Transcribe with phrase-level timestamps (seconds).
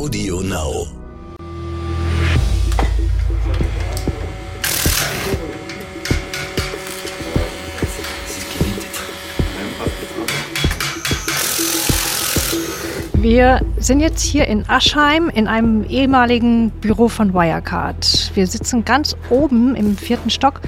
[0.00, 0.86] Audio Now.
[13.12, 18.30] Wir sind jetzt hier in Aschheim in einem ehemaligen Büro von Wirecard.
[18.34, 20.62] Wir sitzen ganz oben im vierten Stock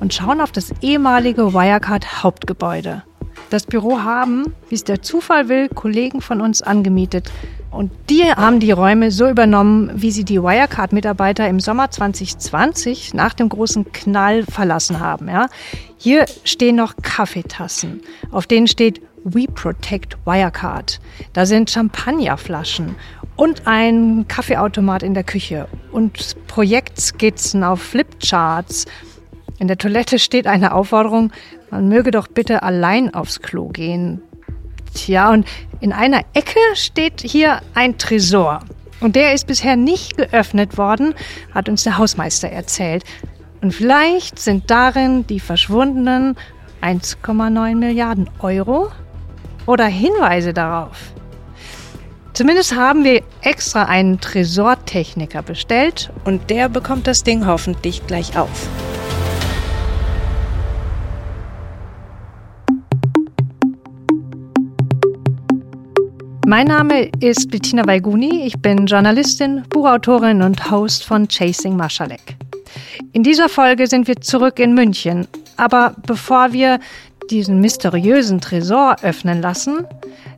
[0.00, 3.04] und schauen auf das ehemalige Wirecard Hauptgebäude.
[3.50, 7.30] Das Büro haben, wie es der Zufall will, Kollegen von uns angemietet.
[7.72, 13.32] Und die haben die Räume so übernommen, wie sie die Wirecard-Mitarbeiter im Sommer 2020 nach
[13.32, 15.28] dem großen Knall verlassen haben.
[15.28, 15.48] Ja.
[15.96, 21.00] Hier stehen noch Kaffeetassen, auf denen steht We Protect Wirecard.
[21.32, 22.96] Da sind Champagnerflaschen
[23.36, 28.84] und ein Kaffeeautomat in der Küche und Projektskizzen auf Flipcharts.
[29.58, 31.32] In der Toilette steht eine Aufforderung,
[31.70, 34.20] man möge doch bitte allein aufs Klo gehen.
[34.94, 35.46] Tja, und
[35.80, 38.60] in einer Ecke steht hier ein Tresor.
[39.00, 41.14] Und der ist bisher nicht geöffnet worden,
[41.52, 43.04] hat uns der Hausmeister erzählt.
[43.60, 46.36] Und vielleicht sind darin die verschwundenen
[46.82, 48.90] 1,9 Milliarden Euro
[49.66, 51.12] oder Hinweise darauf.
[52.32, 58.68] Zumindest haben wir extra einen Tresortechniker bestellt und der bekommt das Ding hoffentlich gleich auf.
[66.52, 68.42] Mein Name ist Bettina Weiguni.
[68.44, 72.36] Ich bin Journalistin, Buchautorin und Host von Chasing Maschalek.
[73.14, 75.26] In dieser Folge sind wir zurück in München.
[75.56, 76.78] Aber bevor wir
[77.30, 79.86] diesen mysteriösen Tresor öffnen lassen,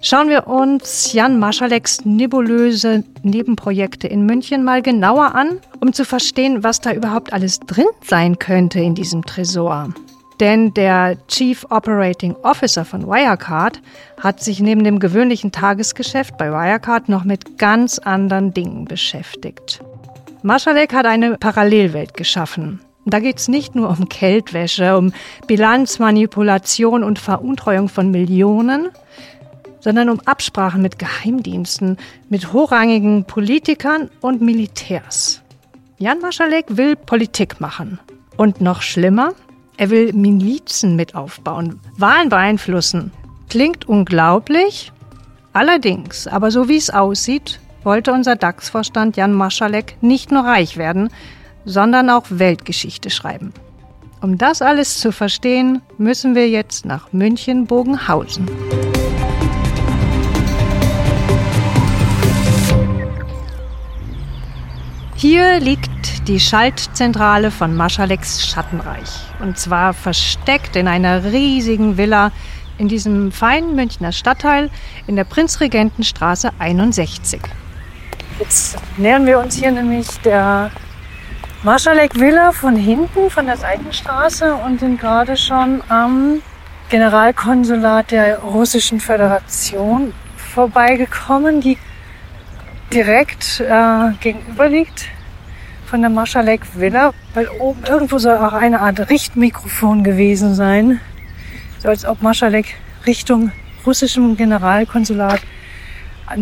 [0.03, 6.63] schauen wir uns Jan Maschaleks nebulöse Nebenprojekte in München mal genauer an, um zu verstehen,
[6.63, 9.93] was da überhaupt alles drin sein könnte in diesem Tresor.
[10.41, 13.81] Denn der Chief Operating Officer von Wirecard
[14.21, 19.81] hat sich neben dem gewöhnlichen Tagesgeschäft bei Wirecard noch mit ganz anderen Dingen beschäftigt.
[20.43, 25.13] Maschalek hat eine Parallelwelt geschaffen, da geht es nicht nur um Geldwäsche, um
[25.47, 28.89] Bilanzmanipulation und Veruntreuung von Millionen,
[29.81, 31.99] sondern um Absprachen mit Geheimdiensten,
[32.31, 35.43] mit hochrangigen Politikern und Militärs.
[35.99, 37.99] Jan Maschalek will Politik machen.
[38.37, 39.35] Und noch schlimmer,
[39.77, 43.13] er will Milizen mit aufbauen, Wahlen beeinflussen.
[43.49, 44.93] Klingt unglaublich.
[45.53, 51.11] Allerdings, aber so wie es aussieht, wollte unser DAX-Vorstand Jan Maschalek nicht nur reich werden,
[51.65, 53.53] sondern auch Weltgeschichte schreiben.
[54.21, 58.49] Um das alles zu verstehen, müssen wir jetzt nach München-Bogenhausen.
[65.27, 69.09] Hier liegt die Schaltzentrale von Maschaleks Schattenreich.
[69.41, 72.31] Und zwar versteckt in einer riesigen Villa
[72.77, 74.69] in diesem feinen Münchner Stadtteil
[75.07, 77.41] in der Prinzregentenstraße 61.
[78.39, 80.71] Jetzt nähern wir uns hier nämlich der
[81.63, 86.43] Marschalek Villa von hinten, von der Seitenstraße und sind gerade schon am
[86.91, 91.79] Generalkonsulat der Russischen Föderation vorbeigekommen, die
[92.93, 95.14] direkt äh, gegenüber liegt
[95.87, 101.01] von der Marschalek Villa, weil oben irgendwo soll auch eine Art Richtmikrofon gewesen sein,
[101.79, 102.75] so als ob Marschalek
[103.07, 103.53] Richtung
[103.87, 105.41] russischem Generalkonsulat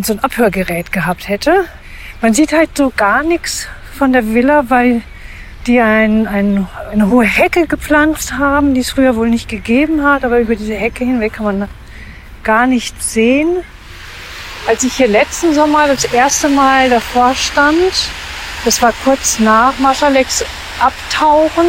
[0.02, 1.64] so ein Abhörgerät gehabt hätte.
[2.20, 3.66] Man sieht halt so gar nichts
[3.98, 5.02] von der Villa, weil
[5.66, 10.24] die ein, ein, eine hohe Hecke gepflanzt haben, die es früher wohl nicht gegeben hat,
[10.24, 11.68] aber über diese Hecke hinweg kann man
[12.42, 13.58] gar nichts sehen.
[14.68, 17.92] Als ich hier letzten Sommer das erste Mal davor stand,
[18.64, 20.44] das war kurz nach Maschaleks
[20.80, 21.66] Abtauchen,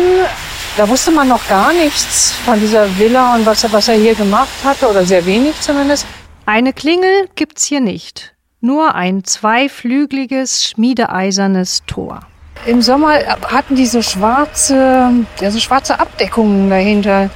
[0.78, 4.16] da wusste man noch gar nichts von dieser Villa und was er, was er hier
[4.16, 6.06] gemacht hatte, oder sehr wenig zumindest.
[6.46, 12.22] Eine Klingel gibt's hier nicht, nur ein zweiflügeliges, schmiedeeisernes Tor.
[12.66, 13.20] Im Sommer
[13.52, 17.30] hatten die so schwarze, ja, so schwarze Abdeckungen dahinter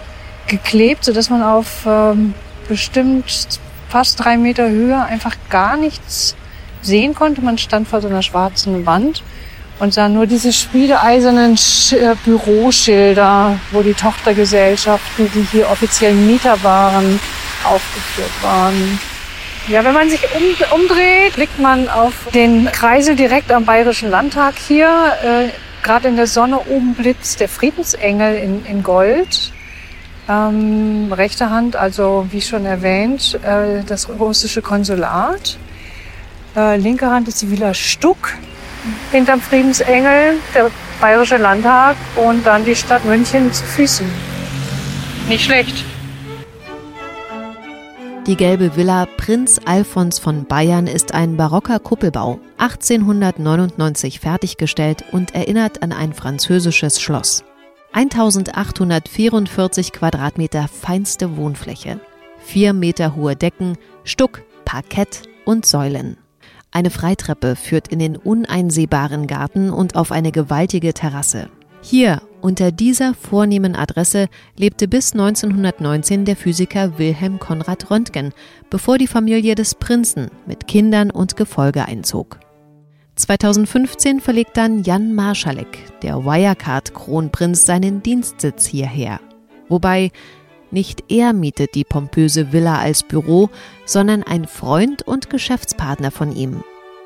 [0.47, 2.33] geklebt, sodass man auf ähm,
[2.67, 6.35] bestimmt fast drei Meter Höhe einfach gar nichts
[6.81, 7.41] sehen konnte.
[7.41, 9.21] Man stand vor so einer schwarzen Wand
[9.79, 16.61] und sah nur diese schmiedeeisernen Sch äh, Büroschilder, wo die Tochtergesellschaften, die hier offiziell Mieter
[16.63, 17.19] waren,
[17.63, 18.99] aufgeführt waren.
[19.67, 24.55] Ja, wenn man sich um, umdreht, blickt man auf den Kreisel direkt am Bayerischen Landtag
[24.57, 24.87] hier.
[25.23, 25.49] Äh,
[25.83, 29.51] Gerade in der Sonne oben blitzt der Friedensengel in, in Gold.
[30.27, 35.57] Ähm, rechte Hand, also wie schon erwähnt, äh, das russische Konsulat.
[36.55, 38.33] Äh, linke Hand ist die Villa Stuck
[39.11, 40.69] hinterm Friedensengel, der
[40.99, 44.07] Bayerische Landtag und dann die Stadt München zu Füßen.
[45.27, 45.85] Nicht schlecht.
[48.25, 55.81] Die gelbe Villa Prinz Alfons von Bayern ist ein barocker Kuppelbau, 1899 fertiggestellt und erinnert
[55.81, 57.45] an ein französisches Schloss.
[57.93, 62.01] 1844 Quadratmeter feinste Wohnfläche,
[62.39, 66.17] 4 Meter hohe Decken, Stuck, Parkett und Säulen.
[66.71, 71.49] Eine Freitreppe führt in den uneinsehbaren Garten und auf eine gewaltige Terrasse.
[71.81, 74.27] Hier, unter dieser vornehmen Adresse,
[74.57, 78.33] lebte bis 1919 der Physiker Wilhelm Konrad Röntgen,
[78.69, 82.39] bevor die Familie des Prinzen mit Kindern und Gefolge einzog.
[83.15, 89.19] 2015 verlegt dann Jan Marschalek, der Wirecard-Kronprinz, seinen Dienstsitz hierher.
[89.69, 90.11] Wobei
[90.69, 93.49] nicht er mietet die pompöse Villa als Büro,
[93.87, 96.63] sondern ein Freund und Geschäftspartner von ihm,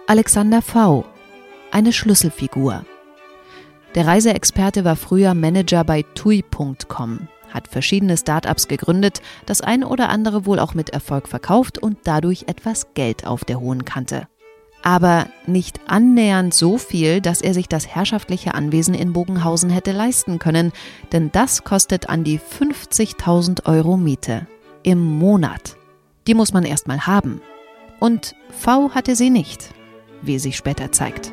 [0.08, 1.06] Alexander V.,
[1.72, 2.84] eine Schlüsselfigur.
[3.96, 10.46] Der Reiseexperte war früher Manager bei TUI.com, hat verschiedene Startups gegründet, das eine oder andere
[10.46, 14.28] wohl auch mit Erfolg verkauft und dadurch etwas Geld auf der hohen Kante.
[14.84, 20.40] Aber nicht annähernd so viel, dass er sich das herrschaftliche Anwesen in Bogenhausen hätte leisten
[20.40, 20.72] können,
[21.12, 24.48] denn das kostet an die 50.000 Euro Miete
[24.84, 25.78] im Monat.
[26.28, 27.42] Die muss man erstmal haben.
[28.00, 29.70] Und V hatte sie nicht,
[30.22, 31.32] wie sich später zeigt.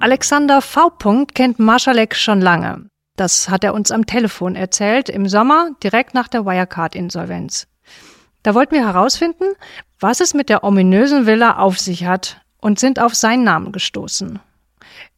[0.00, 0.90] Alexander V.
[1.34, 2.86] kennt Marschalek schon lange.
[3.16, 7.66] Das hat er uns am Telefon erzählt, im Sommer, direkt nach der Wirecard-Insolvenz.
[8.42, 9.54] Da wollten wir herausfinden,
[9.98, 14.38] was es mit der ominösen Villa auf sich hat und sind auf seinen Namen gestoßen.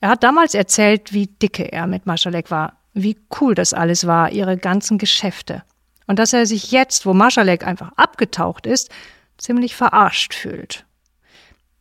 [0.01, 4.31] Er hat damals erzählt, wie dicke er mit Marschalek war, wie cool das alles war,
[4.31, 5.63] ihre ganzen Geschäfte.
[6.09, 8.91] Und dass er sich jetzt, wo Marschalek einfach abgetaucht ist,
[9.37, 10.85] ziemlich verarscht fühlt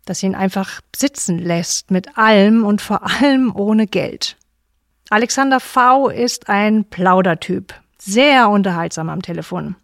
[0.08, 4.38] das ihn einfach sitzen lässt mit allem und vor allem ohne Geld.
[5.10, 6.10] Alexander V.
[6.10, 9.76] ist ein Plaudertyp, sehr unterhaltsam am Telefon.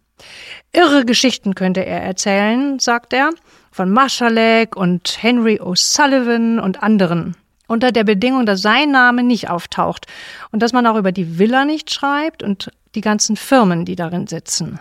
[0.72, 3.30] Irre Geschichten könnte er erzählen, sagt er,
[3.70, 7.36] von Maschalek und Henry O'Sullivan und anderen.
[7.66, 10.06] Unter der Bedingung, dass sein Name nicht auftaucht
[10.52, 14.26] und dass man auch über die Villa nicht schreibt und die ganzen Firmen, die darin
[14.26, 14.80] sitzen.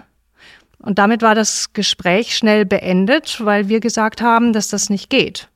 [0.80, 5.48] Und damit war das Gespräch schnell beendet, weil wir gesagt haben, dass das nicht geht.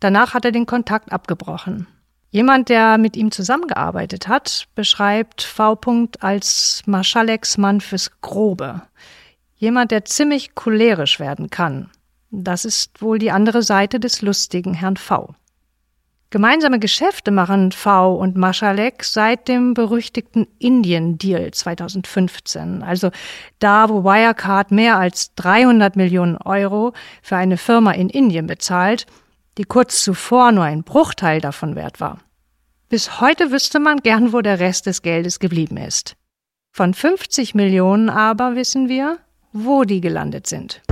[0.00, 1.86] Danach hat er den Kontakt abgebrochen.
[2.30, 5.78] Jemand, der mit ihm zusammengearbeitet hat, beschreibt V.
[6.20, 8.82] als Marschaleks Mann fürs Grobe.
[9.56, 11.90] Jemand, der ziemlich cholerisch werden kann.
[12.30, 15.34] Das ist wohl die andere Seite des lustigen Herrn V.
[16.34, 22.82] Gemeinsame Geschäfte machen V und Maschalek seit dem berüchtigten Indien-Deal 2015.
[22.82, 23.12] Also
[23.60, 26.92] da, wo Wirecard mehr als 300 Millionen Euro
[27.22, 29.06] für eine Firma in Indien bezahlt,
[29.58, 32.18] die kurz zuvor nur ein Bruchteil davon wert war.
[32.88, 36.16] Bis heute wüsste man gern, wo der Rest des Geldes geblieben ist.
[36.72, 39.18] Von 50 Millionen aber wissen wir,
[39.52, 40.82] wo die gelandet sind.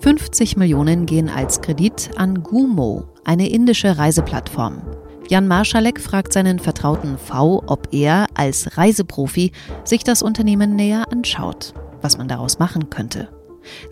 [0.00, 4.82] 50 Millionen gehen als Kredit an Gumo, eine indische Reiseplattform.
[5.28, 9.52] Jan Marschalek fragt seinen Vertrauten V, ob er als Reiseprofi
[9.84, 11.72] sich das Unternehmen näher anschaut,
[12.02, 13.28] was man daraus machen könnte.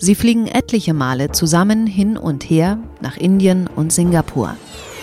[0.01, 4.57] Sie fliegen etliche Male zusammen hin und her nach Indien und Singapur.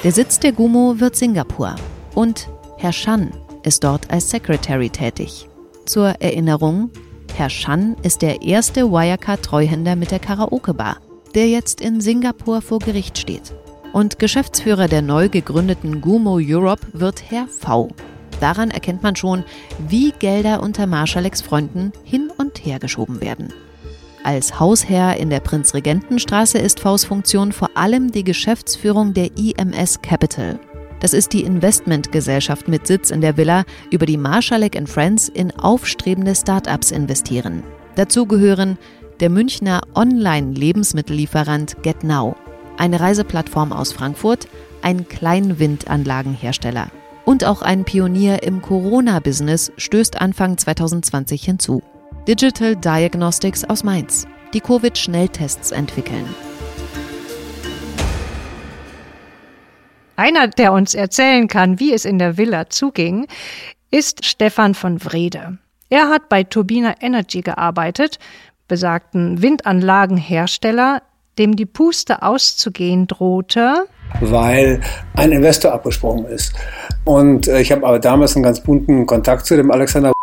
[0.04, 1.78] Der Sitz der Gumo wird Singapur
[2.14, 3.32] und Herr Shan
[3.64, 5.48] ist dort als Secretary tätig.
[5.86, 6.90] Zur Erinnerung,
[7.36, 10.98] Herr Shan ist der erste Wirecard-Treuhänder mit der Karaoke-Bar,
[11.36, 13.56] der jetzt in Singapur vor Gericht steht.
[13.96, 17.88] Und Geschäftsführer der neu gegründeten Gumo Europe wird Herr V.
[18.42, 19.46] Daran erkennt man schon,
[19.88, 23.54] wie Gelder unter Marschaleks Freunden hin und her geschoben werden.
[24.22, 30.60] Als Hausherr in der Prinzregentenstraße ist Vs Funktion vor allem die Geschäftsführung der IMS Capital.
[31.00, 36.36] Das ist die Investmentgesellschaft mit Sitz in der Villa, über die Marschalek Friends in aufstrebende
[36.36, 37.64] Start-ups investieren.
[37.96, 38.78] Dazu gehören
[39.22, 42.36] der Münchner Online-Lebensmittellieferant GetNow,
[42.77, 44.48] eine Reiseplattform aus Frankfurt,
[44.82, 46.88] ein Kleinwindanlagenhersteller.
[47.25, 51.82] Und auch ein Pionier im Corona-Business stößt Anfang 2020 hinzu.
[52.27, 56.25] Digital Diagnostics aus Mainz, die Covid-Schnelltests entwickeln.
[60.15, 63.27] Einer, der uns erzählen kann, wie es in der Villa zuging,
[63.91, 65.58] ist Stefan von Wrede.
[65.89, 68.17] Er hat bei Turbina Energy gearbeitet,
[68.67, 71.01] besagten Windanlagenhersteller,
[71.38, 73.86] dem die Puste auszugehen drohte.
[74.22, 74.82] Weil
[75.15, 76.54] ein Investor abgesprungen ist.
[77.04, 80.13] Und äh, ich habe aber damals einen ganz bunten Kontakt zu dem Alexander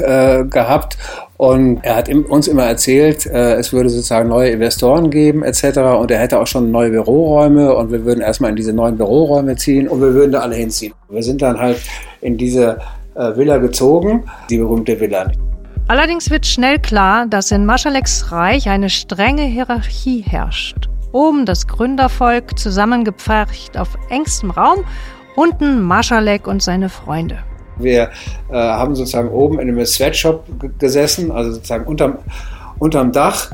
[0.00, 0.96] äh, gehabt
[1.36, 5.78] und er hat uns immer erzählt, äh, es würde sozusagen neue Investoren geben etc.
[5.98, 9.56] Und er hätte auch schon neue Büroräume und wir würden erstmal in diese neuen Büroräume
[9.56, 10.94] ziehen und wir würden da alle hinziehen.
[11.08, 11.80] Wir sind dann halt
[12.20, 12.78] in diese
[13.14, 15.30] äh, Villa gezogen, die berühmte Villa.
[15.88, 20.88] Allerdings wird schnell klar, dass in Maschaleks Reich eine strenge Hierarchie herrscht.
[21.12, 24.84] Oben das Gründervolk zusammengepfercht auf engstem Raum,
[25.36, 27.38] unten Maschalek und seine Freunde.
[27.76, 28.10] Wir
[28.50, 30.44] äh, haben sozusagen oben in einem Sweatshop
[30.78, 32.18] gesessen, also sozusagen unterm,
[32.78, 33.50] unterm Dach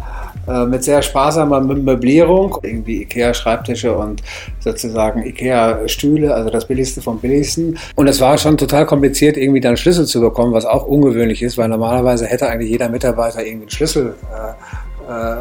[0.48, 4.22] äh, mit sehr sparsamer Möblierung, irgendwie Ikea-Schreibtische und
[4.60, 7.78] sozusagen Ikea-Stühle, also das Billigste vom Billigsten.
[7.96, 11.58] Und es war schon total kompliziert, irgendwie dann Schlüssel zu bekommen, was auch ungewöhnlich ist,
[11.58, 15.36] weil normalerweise hätte eigentlich jeder Mitarbeiter irgendwie einen Schlüssel äh, äh,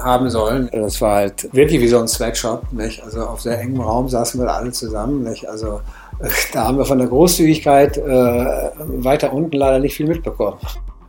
[0.00, 0.68] haben sollen.
[0.72, 3.02] Das war halt wirklich wie so ein Sweatshop, nicht?
[3.02, 5.48] Also auf sehr engem Raum saßen wir alle zusammen, nicht?
[5.48, 5.80] Also
[6.52, 10.58] da haben wir von der Großzügigkeit äh, weiter unten leider nicht viel mitbekommen.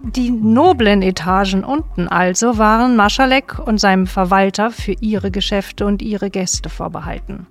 [0.02, 6.30] Die noblen Etagen unten also waren Maschalek und seinem Verwalter für ihre Geschäfte und ihre
[6.30, 7.48] Gäste vorbehalten.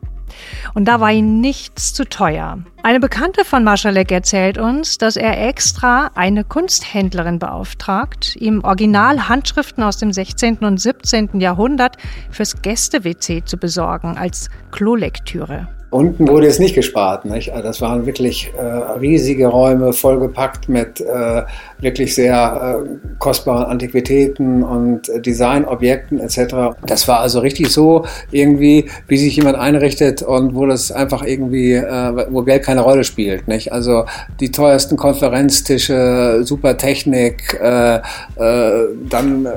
[0.74, 2.58] Und da war ihm nichts zu teuer.
[2.82, 9.98] Eine Bekannte von Maschalek erzählt uns, dass er extra eine Kunsthändlerin beauftragt, ihm Originalhandschriften aus
[9.98, 10.58] dem 16.
[10.58, 11.40] und 17.
[11.40, 11.96] Jahrhundert
[12.30, 15.68] fürs Gäste-WC zu besorgen als Klolektüre.
[15.90, 17.24] Unten wurde es nicht gespart.
[17.24, 17.52] Nicht?
[17.52, 21.42] Also das waren wirklich äh, riesige Räume, vollgepackt mit äh,
[21.80, 26.76] wirklich sehr äh, kostbaren Antiquitäten und äh, Designobjekten etc.
[26.86, 31.72] Das war also richtig so irgendwie, wie sich jemand einrichtet und wo das einfach irgendwie,
[31.72, 33.48] äh, wo Geld keine Rolle spielt.
[33.48, 33.72] Nicht?
[33.72, 34.04] Also
[34.40, 39.50] die teuersten Konferenztische, super Technik, äh, äh, dann äh,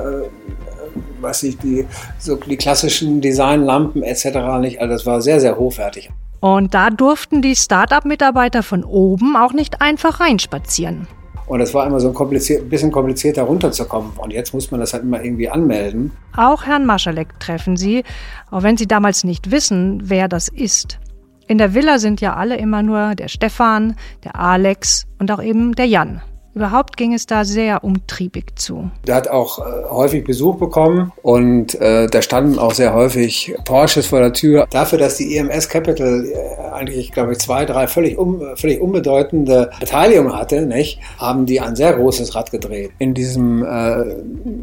[1.20, 1.86] was ich, die,
[2.18, 4.26] so die klassischen Designlampen etc.
[4.60, 4.80] nicht.
[4.80, 6.10] Also das war sehr, sehr hochwertig.
[6.42, 11.06] Und da durften die Start-up-Mitarbeiter von oben auch nicht einfach reinspazieren.
[11.46, 14.10] Und es war immer so ein kompliziert, bisschen komplizierter runterzukommen.
[14.16, 16.10] Und jetzt muss man das halt immer irgendwie anmelden.
[16.36, 18.02] Auch Herrn Maschalek treffen Sie,
[18.50, 20.98] auch wenn Sie damals nicht wissen, wer das ist.
[21.46, 23.94] In der Villa sind ja alle immer nur der Stefan,
[24.24, 26.22] der Alex und auch eben der Jan.
[26.54, 28.90] Überhaupt ging es da sehr umtriebig zu.
[29.06, 34.06] Der hat auch äh, häufig Besuch bekommen und äh, da standen auch sehr häufig Porsches
[34.06, 34.66] vor der Tür.
[34.70, 39.70] Dafür, dass die EMS Capital äh, eigentlich, glaube ich, zwei, drei völlig, um, völlig unbedeutende
[39.80, 42.90] Beteiligungen hatte, nicht, haben die ein sehr großes Rad gedreht.
[42.98, 44.16] In diesem äh,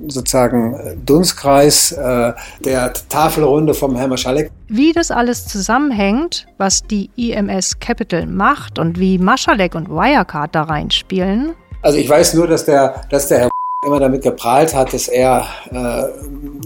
[0.07, 4.51] sozusagen Dunstkreis der Tafelrunde vom Herrn Maschalek.
[4.67, 10.63] Wie das alles zusammenhängt, was die EMS Capital macht und wie Maschalek und Wirecard da
[10.63, 13.49] reinspielen, also ich weiß nur, dass der, dass der Herr
[13.85, 16.03] immer damit geprahlt hat, dass er äh,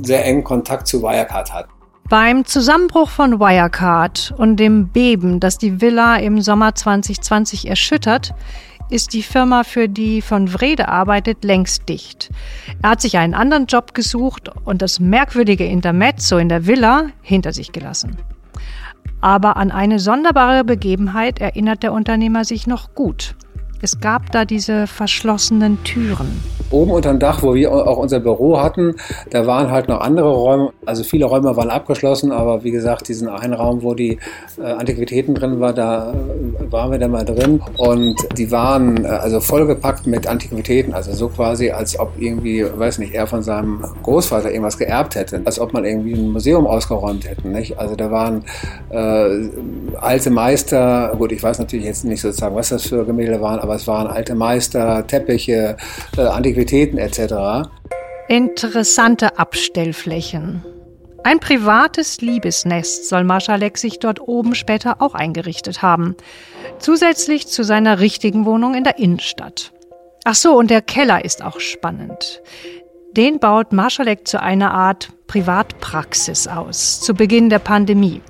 [0.03, 1.67] sehr engen Kontakt zu Wirecard hat.
[2.09, 8.33] Beim Zusammenbruch von Wirecard und dem Beben, das die Villa im Sommer 2020 erschüttert,
[8.89, 12.29] ist die Firma, für die von Wrede arbeitet, längst dicht.
[12.81, 17.53] Er hat sich einen anderen Job gesucht und das merkwürdige Intermezzo in der Villa hinter
[17.53, 18.17] sich gelassen.
[19.21, 23.35] Aber an eine sonderbare Begebenheit erinnert der Unternehmer sich noch gut.
[23.83, 26.41] Es gab da diese verschlossenen Türen.
[26.71, 28.95] Oben unter dem Dach, wo wir auch unser Büro hatten,
[29.29, 30.71] da waren halt noch andere Räume.
[30.85, 34.19] Also viele Räume waren abgeschlossen, aber wie gesagt, diesen einen Raum, wo die
[34.57, 37.61] äh, Antiquitäten drin war, da äh, waren wir dann mal drin.
[37.75, 40.93] Und die waren äh, also vollgepackt mit Antiquitäten.
[40.93, 45.41] Also so quasi, als ob irgendwie, weiß nicht, er von seinem Großvater irgendwas geerbt hätte.
[45.43, 47.49] Als ob man irgendwie ein Museum ausgeräumt hätte.
[47.49, 47.77] Nicht?
[47.77, 48.45] Also da waren
[48.91, 49.49] äh,
[49.99, 53.72] alte Meister, gut, ich weiß natürlich jetzt nicht sozusagen, was das für Gemälde waren, aber
[53.75, 55.77] es waren alte Meister, Teppiche,
[56.17, 57.69] äh, Antiquitäten etc.
[58.27, 60.63] Interessante Abstellflächen.
[61.25, 66.15] Ein privates Liebesnest soll Marschalek sich dort oben später auch eingerichtet haben.
[66.79, 69.71] Zusätzlich zu seiner richtigen Wohnung in der Innenstadt.
[70.25, 72.41] Ach so, und der Keller ist auch spannend.
[73.15, 78.21] Den baut Marschalek zu einer Art Privatpraxis aus, zu Beginn der Pandemie.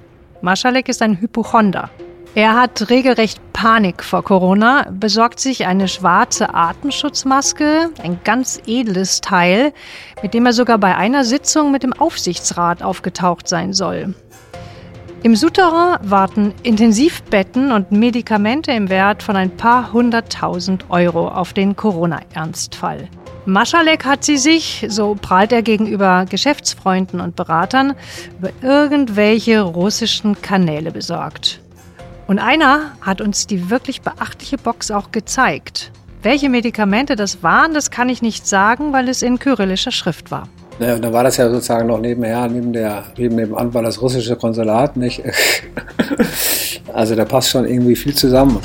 [0.42, 1.90] Marschalek ist ein Hypochonder.
[2.36, 9.72] Er hat regelrecht Panik vor Corona, besorgt sich eine schwarze Atemschutzmaske, ein ganz edles Teil,
[10.24, 14.16] mit dem er sogar bei einer Sitzung mit dem Aufsichtsrat aufgetaucht sein soll.
[15.22, 21.76] Im Souterrain warten Intensivbetten und Medikamente im Wert von ein paar hunderttausend Euro auf den
[21.76, 23.10] Corona-Ernstfall.
[23.46, 27.94] Maschalek hat sie sich, so prahlt er gegenüber Geschäftsfreunden und Beratern,
[28.40, 31.63] über irgendwelche russischen Kanäle besorgt.
[32.26, 35.92] Und einer hat uns die wirklich beachtliche Box auch gezeigt.
[36.22, 40.48] Welche Medikamente das waren, das kann ich nicht sagen, weil es in kyrillischer Schrift war.
[40.80, 44.36] Ja, dann war das ja sozusagen noch nebenher, neben der, neben nebenan war das russische
[44.36, 45.22] Konsulat, nicht?
[46.92, 48.60] Also da passt schon irgendwie viel zusammen.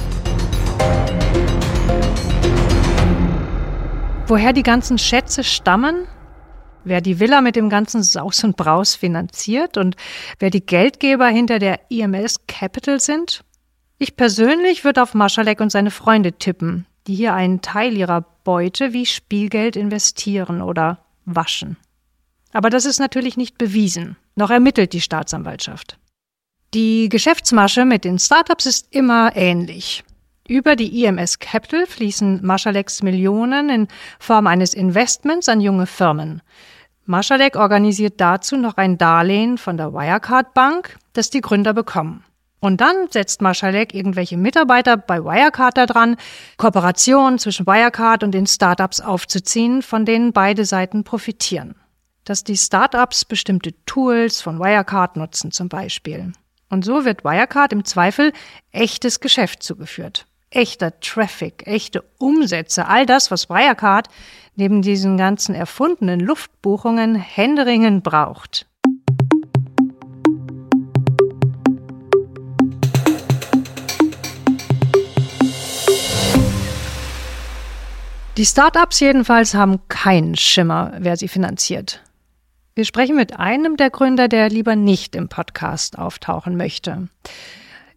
[4.26, 6.06] Woher die ganzen Schätze stammen?
[6.84, 9.96] Wer die Villa mit dem ganzen Saus und Braus finanziert und
[10.38, 13.44] wer die Geldgeber hinter der EMS Capital sind?
[13.98, 18.92] Ich persönlich würde auf Maschalek und seine Freunde tippen, die hier einen Teil ihrer Beute
[18.92, 21.76] wie Spielgeld investieren oder waschen.
[22.52, 24.16] Aber das ist natürlich nicht bewiesen.
[24.36, 25.98] Noch ermittelt die Staatsanwaltschaft.
[26.74, 30.04] Die Geschäftsmasche mit den Startups ist immer ähnlich.
[30.46, 33.88] Über die IMS Capital fließen Maschaleks Millionen in
[34.18, 36.40] Form eines Investments an junge Firmen.
[37.04, 42.24] Maschalek organisiert dazu noch ein Darlehen von der Wirecard Bank, das die Gründer bekommen.
[42.60, 46.16] Und dann setzt Maschalek irgendwelche Mitarbeiter bei Wirecard daran,
[46.56, 51.76] Kooperationen zwischen Wirecard und den Startups aufzuziehen, von denen beide Seiten profitieren.
[52.24, 56.32] Dass die Startups bestimmte Tools von Wirecard nutzen zum Beispiel.
[56.68, 58.32] Und so wird Wirecard im Zweifel
[58.72, 60.26] echtes Geschäft zugeführt.
[60.50, 64.08] Echter Traffic, echte Umsätze, all das, was Wirecard
[64.56, 68.66] neben diesen ganzen erfundenen Luftbuchungen händeringend braucht.
[78.38, 82.04] Die Startups jedenfalls haben keinen Schimmer, wer sie finanziert.
[82.76, 87.08] Wir sprechen mit einem der Gründer, der lieber nicht im Podcast auftauchen möchte.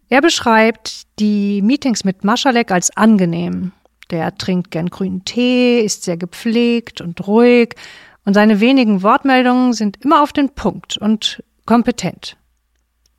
[0.08, 3.70] Er beschreibt die Meetings mit Maschalek als angenehm.
[4.10, 7.76] Der trinkt gern grünen Tee, ist sehr gepflegt und ruhig
[8.24, 12.36] und seine wenigen Wortmeldungen sind immer auf den Punkt und kompetent.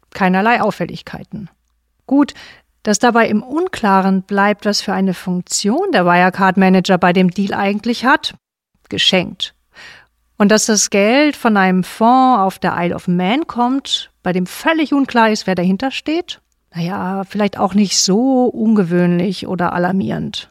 [0.09, 1.49] Keinerlei Auffälligkeiten.
[2.05, 2.33] Gut,
[2.83, 7.53] dass dabei im Unklaren bleibt, was für eine Funktion der Wirecard Manager bei dem Deal
[7.53, 8.35] eigentlich hat,
[8.89, 9.55] geschenkt.
[10.37, 14.45] Und dass das Geld von einem Fonds auf der Isle of Man kommt, bei dem
[14.45, 16.41] völlig unklar ist, wer dahinter steht?
[16.75, 20.49] Naja, vielleicht auch nicht so ungewöhnlich oder alarmierend.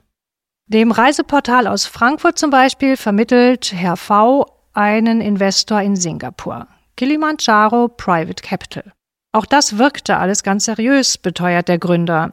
[0.66, 8.42] Dem Reiseportal aus Frankfurt zum Beispiel vermittelt Herr V einen Investor in Singapur, Kilimanjaro Private
[8.42, 8.92] Capital.
[9.32, 12.32] Auch das wirkte alles ganz seriös, beteuert der Gründer.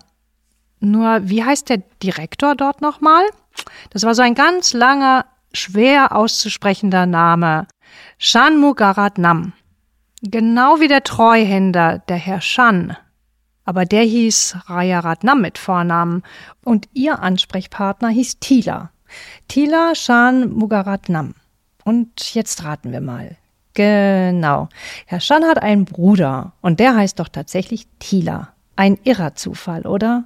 [0.81, 3.23] Nur, wie heißt der Direktor dort nochmal?
[3.89, 7.67] Das war so ein ganz langer, schwer auszusprechender Name.
[8.17, 9.53] Shanmugaratnam.
[10.21, 12.97] Genau wie der Treuhänder, der Herr Shan.
[13.63, 16.23] Aber der hieß Rajaratnam mit Vornamen
[16.65, 18.91] und ihr Ansprechpartner hieß Tila.
[19.47, 21.35] Tila Shan Mugaratnam.
[21.85, 23.37] Und jetzt raten wir mal.
[23.79, 24.67] Genau.
[25.05, 28.49] Herr Shan hat einen Bruder und der heißt doch tatsächlich Tila.
[28.75, 30.25] Ein irrer Zufall, oder?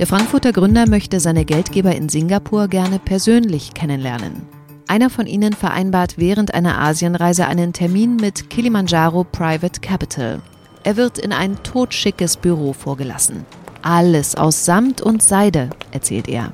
[0.00, 4.42] Der Frankfurter Gründer möchte seine Geldgeber in Singapur gerne persönlich kennenlernen.
[4.88, 10.42] Einer von ihnen vereinbart während einer Asienreise einen Termin mit Kilimanjaro Private Capital.
[10.82, 13.46] Er wird in ein totschickes Büro vorgelassen.
[13.82, 16.52] Alles aus Samt und Seide, erzählt er.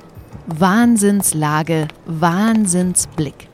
[0.49, 3.49] Wahnsinnslage, Wahnsinnsblick.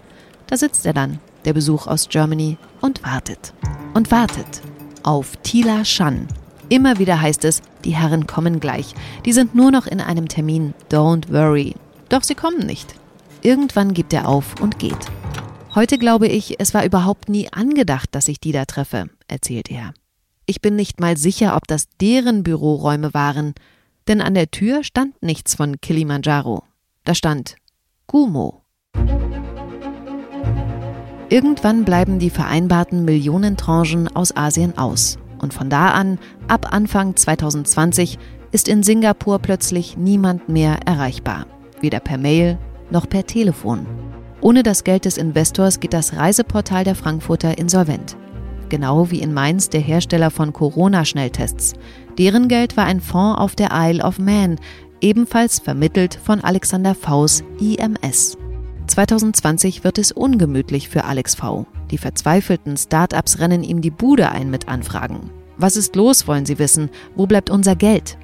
[0.51, 3.55] Da sitzt er dann, der Besuch aus Germany, und wartet.
[3.95, 4.61] Und wartet.
[5.03, 6.29] Auf Tila Shan,
[6.71, 8.95] Immer wieder heißt es, die Herren kommen gleich.
[9.27, 10.73] Die sind nur noch in einem Termin.
[10.89, 11.75] Don't worry.
[12.09, 12.95] Doch sie kommen nicht.
[13.43, 15.07] Irgendwann gibt er auf und geht.
[15.75, 19.95] Heute glaube ich, es war überhaupt nie angedacht, dass ich die da treffe, erzählt er.
[20.47, 23.55] Ich bin nicht mal sicher, ob das deren Büroräume waren,
[24.07, 26.63] denn an der Tür stand nichts von Kilimanjaro.
[27.05, 27.57] Da stand
[28.07, 28.63] Gumo.
[31.31, 35.17] Irgendwann bleiben die vereinbarten Millionentranchen aus Asien aus.
[35.39, 38.19] Und von da an, ab Anfang 2020,
[38.51, 41.47] ist in Singapur plötzlich niemand mehr erreichbar.
[41.81, 42.59] Weder per Mail
[42.91, 43.87] noch per Telefon.
[44.41, 48.17] Ohne das Geld des Investors geht das Reiseportal der Frankfurter insolvent.
[48.69, 51.75] Genau wie in Mainz der Hersteller von Corona-Schnelltests.
[52.19, 54.59] Deren Geld war ein Fonds auf der Isle of Man,
[55.01, 58.37] ebenfalls vermittelt von Alexander Vs IMS.
[58.91, 61.67] 2020 wird es ungemütlich für Alex V.
[61.91, 65.31] Die verzweifelten Start-ups rennen ihm die Bude ein mit Anfragen.
[65.57, 66.91] Was ist los, wollen sie wissen?
[67.15, 68.19] Wo bleibt unser Geld?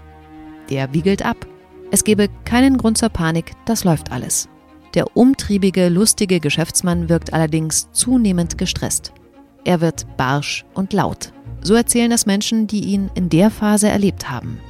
[0.70, 1.46] Der wiegelt ab.
[1.90, 4.48] Es gebe keinen Grund zur Panik, das läuft alles.
[4.94, 9.12] Der umtriebige, lustige Geschäftsmann wirkt allerdings zunehmend gestresst.
[9.64, 11.32] Er wird barsch und laut.
[11.60, 14.60] So erzählen das Menschen, die ihn in der Phase erlebt haben.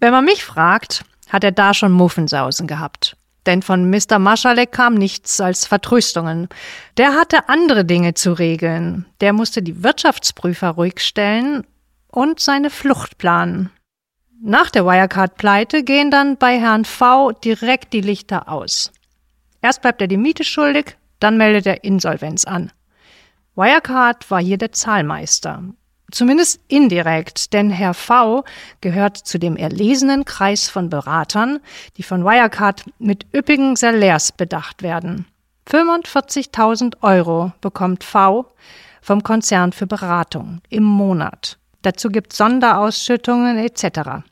[0.00, 3.17] Wenn man mich fragt, hat er da schon Muffensausen gehabt.
[3.48, 4.18] Denn von Mr.
[4.18, 6.50] Maschalek kam nichts als Vertröstungen.
[6.98, 9.06] Der hatte andere Dinge zu regeln.
[9.22, 11.66] Der musste die Wirtschaftsprüfer ruhig stellen
[12.08, 13.70] und seine Flucht planen.
[14.42, 18.92] Nach der Wirecard-Pleite gehen dann bei Herrn V direkt die Lichter aus.
[19.62, 22.70] Erst bleibt er die Miete schuldig, dann meldet er Insolvenz an.
[23.56, 25.62] Wirecard war hier der Zahlmeister
[26.10, 28.44] Zumindest indirekt, denn Herr V
[28.80, 31.60] gehört zu dem erlesenen Kreis von Beratern,
[31.96, 35.26] die von Wirecard mit üppigen Salärs bedacht werden.
[35.68, 38.46] 45.000 Euro bekommt V
[39.02, 41.58] vom Konzern für Beratung im Monat.
[41.82, 44.24] Dazu gibt Sonderausschüttungen etc.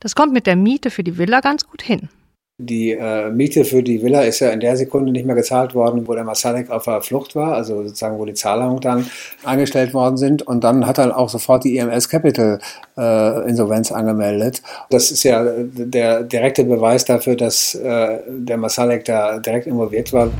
[0.00, 2.10] Das kommt mit der Miete für die Villa ganz gut hin.
[2.58, 6.06] Die äh, Miete für die Villa ist ja in der Sekunde nicht mehr gezahlt worden,
[6.06, 9.06] wo der Masalek auf der Flucht war, also sozusagen, wo die Zahlungen dann
[9.42, 10.42] eingestellt worden sind.
[10.42, 12.60] Und dann hat er auch sofort die EMS Capital
[12.96, 14.62] äh, Insolvenz angemeldet.
[14.90, 20.30] Das ist ja der direkte Beweis dafür, dass äh, der Masalek da direkt involviert war.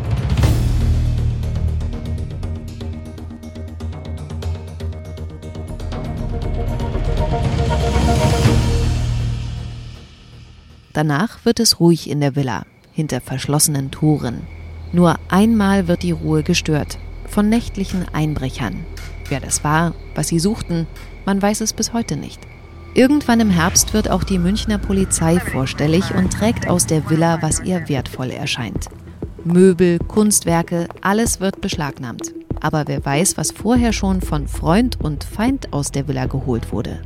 [11.03, 14.43] Danach wird es ruhig in der Villa, hinter verschlossenen Toren.
[14.93, 18.87] Nur einmal wird die Ruhe gestört, von nächtlichen Einbrechern.
[19.29, 20.87] Wer das war, was sie suchten,
[21.27, 22.41] man weiß es bis heute nicht.
[22.95, 27.59] Irgendwann im Herbst wird auch die Münchner Polizei vorstellig und trägt aus der Villa, was
[27.65, 28.88] ihr wertvoll erscheint.
[29.43, 32.33] Möbel, Kunstwerke, alles wird beschlagnahmt.
[32.61, 37.03] Aber wer weiß, was vorher schon von Freund und Feind aus der Villa geholt wurde.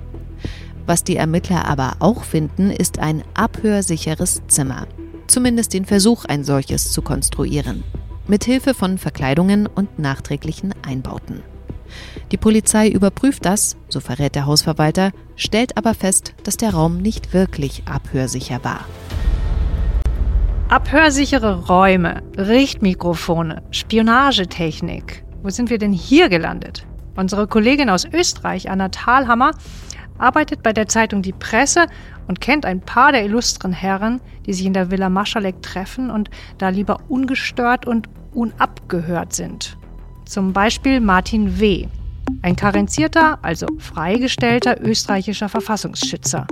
[0.86, 4.86] Was die Ermittler aber auch finden, ist ein abhörsicheres Zimmer.
[5.26, 7.82] Zumindest den Versuch, ein solches zu konstruieren.
[8.28, 11.42] Mit Hilfe von Verkleidungen und nachträglichen Einbauten.
[12.32, 17.32] Die Polizei überprüft das, so verrät der Hausverwalter, stellt aber fest, dass der Raum nicht
[17.32, 18.86] wirklich abhörsicher war.
[20.68, 25.24] Abhörsichere Räume, Richtmikrofone, Spionagetechnik.
[25.42, 26.86] Wo sind wir denn hier gelandet?
[27.16, 29.52] Unsere Kollegin aus Österreich, Anna Thalhammer,
[30.18, 31.86] arbeitet bei der Zeitung Die Presse
[32.28, 36.30] und kennt ein paar der illustren Herren, die sich in der Villa Maschalek treffen und
[36.58, 39.76] da lieber ungestört und unabgehört sind.
[40.24, 41.86] Zum Beispiel Martin W.,
[42.42, 46.46] ein karenzierter, also freigestellter österreichischer Verfassungsschützer.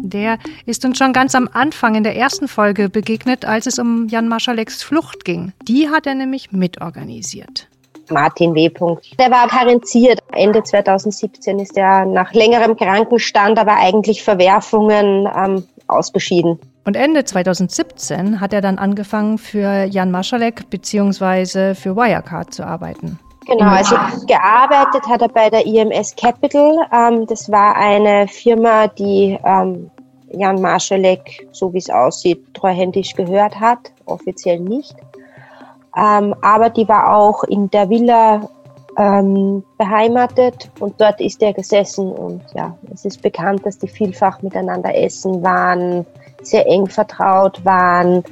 [0.00, 4.08] Der ist uns schon ganz am Anfang in der ersten Folge begegnet, als es um
[4.08, 5.52] Jan Maschaleks Flucht ging.
[5.66, 7.67] Die hat er nämlich mitorganisiert.
[8.10, 8.70] Martin W.
[9.18, 10.20] Der war karenziert.
[10.32, 16.58] Ende 2017 ist er nach längerem Krankenstand, aber eigentlich Verwerfungen ähm, ausgeschieden.
[16.84, 21.74] Und Ende 2017 hat er dann angefangen, für Jan Maschalek bzw.
[21.74, 23.18] für Wirecard zu arbeiten.
[23.46, 26.86] Genau, also gearbeitet hat er bei der IMS Capital.
[26.92, 29.90] Ähm, das war eine Firma, die ähm,
[30.32, 34.94] Jan Marschalek, so wie es aussieht, treuhändisch gehört hat, offiziell nicht.
[35.96, 38.48] Ähm, aber die war auch in der Villa
[38.98, 44.42] ähm, beheimatet und dort ist er gesessen und ja, es ist bekannt, dass die vielfach
[44.42, 46.04] miteinander essen waren,
[46.42, 48.24] sehr eng vertraut waren,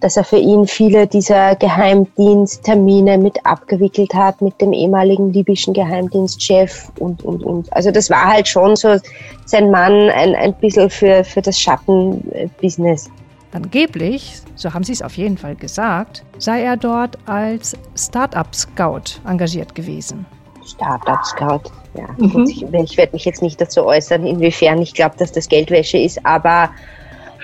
[0.00, 6.90] dass er für ihn viele dieser Geheimdiensttermine mit abgewickelt hat mit dem ehemaligen libyschen Geheimdienstchef
[6.98, 7.72] und, und, und.
[7.72, 8.96] Also das war halt schon so
[9.44, 13.10] sein Mann ein, ein bisschen für, für das Schattenbusiness.
[13.52, 19.74] Angeblich, so haben sie es auf jeden Fall gesagt, sei er dort als Startup-Scout engagiert
[19.74, 20.26] gewesen.
[20.66, 22.08] Startup-Scout, ja.
[22.18, 22.44] Mhm.
[22.46, 26.24] Ich, ich werde mich jetzt nicht dazu äußern, inwiefern ich glaube, dass das Geldwäsche ist,
[26.26, 26.68] aber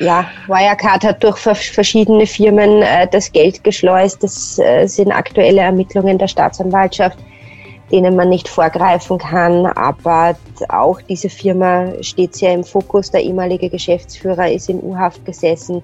[0.01, 4.23] ja, Wirecard hat durch verschiedene Firmen äh, das Geld geschleust.
[4.23, 7.19] Das äh, sind aktuelle Ermittlungen der Staatsanwaltschaft,
[7.91, 9.67] denen man nicht vorgreifen kann.
[9.67, 10.37] Aber
[10.69, 13.11] auch diese Firma steht sehr im Fokus.
[13.11, 15.83] Der ehemalige Geschäftsführer ist in U-Haft gesessen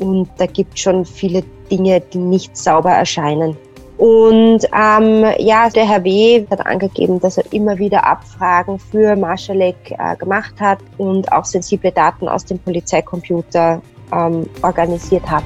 [0.00, 3.56] und da gibt es schon viele Dinge, die nicht sauber erscheinen.
[3.98, 6.46] Und ähm, ja, der Herr W.
[6.50, 11.92] hat angegeben, dass er immer wieder Abfragen für Marschalek äh, gemacht hat und auch sensible
[11.92, 15.44] Daten aus dem Polizeicomputer ähm, organisiert hat.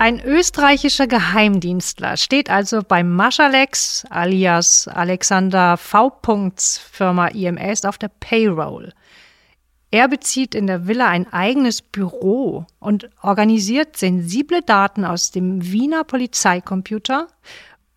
[0.00, 6.20] Ein österreichischer Geheimdienstler steht also bei Maschalex alias Alexander V.
[6.92, 8.92] Firma IMS auf der Payroll.
[9.90, 16.04] Er bezieht in der Villa ein eigenes Büro und organisiert sensible Daten aus dem Wiener
[16.04, 17.26] Polizeicomputer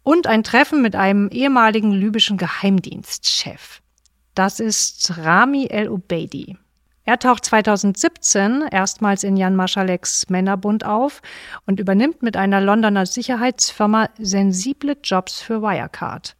[0.01, 3.79] und ein Treffen mit einem ehemaligen libyschen Geheimdienstchef.
[4.33, 6.57] Das ist Rami El-Ubeidi.
[7.03, 11.21] Er taucht 2017 erstmals in Jan Maschaleks Männerbund auf
[11.65, 16.35] und übernimmt mit einer Londoner Sicherheitsfirma sensible Jobs für Wirecard.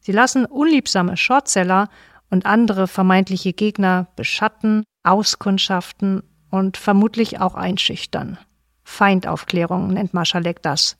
[0.00, 1.88] Sie lassen unliebsame Shortseller
[2.30, 8.38] und andere vermeintliche Gegner beschatten, auskundschaften und vermutlich auch einschüchtern.
[8.84, 10.96] Feindaufklärung nennt Marschalek das.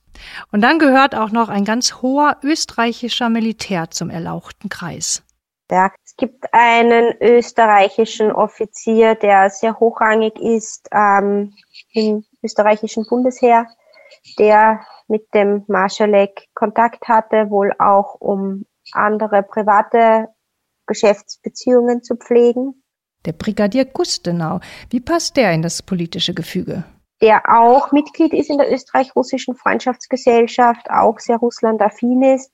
[0.51, 5.23] Und dann gehört auch noch ein ganz hoher österreichischer Militär zum erlauchten Kreis.
[5.71, 11.55] Es gibt einen österreichischen Offizier, der sehr hochrangig ist ähm,
[11.93, 13.67] im österreichischen Bundesheer,
[14.39, 20.29] der mit dem Marschalek Kontakt hatte, wohl auch um andere private
[20.87, 22.83] Geschäftsbeziehungen zu pflegen.
[23.27, 26.85] Der Brigadier Gustenau, wie passt der in das politische Gefüge?
[27.21, 32.53] Der auch Mitglied ist in der österreich-russischen Freundschaftsgesellschaft, auch sehr russlandaffin ist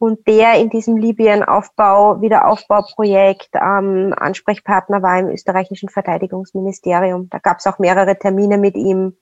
[0.00, 7.28] und der in diesem Libyen-Aufbau, Wiederaufbauprojekt ähm, Ansprechpartner war im österreichischen Verteidigungsministerium.
[7.28, 9.18] Da gab es auch mehrere Termine mit ihm,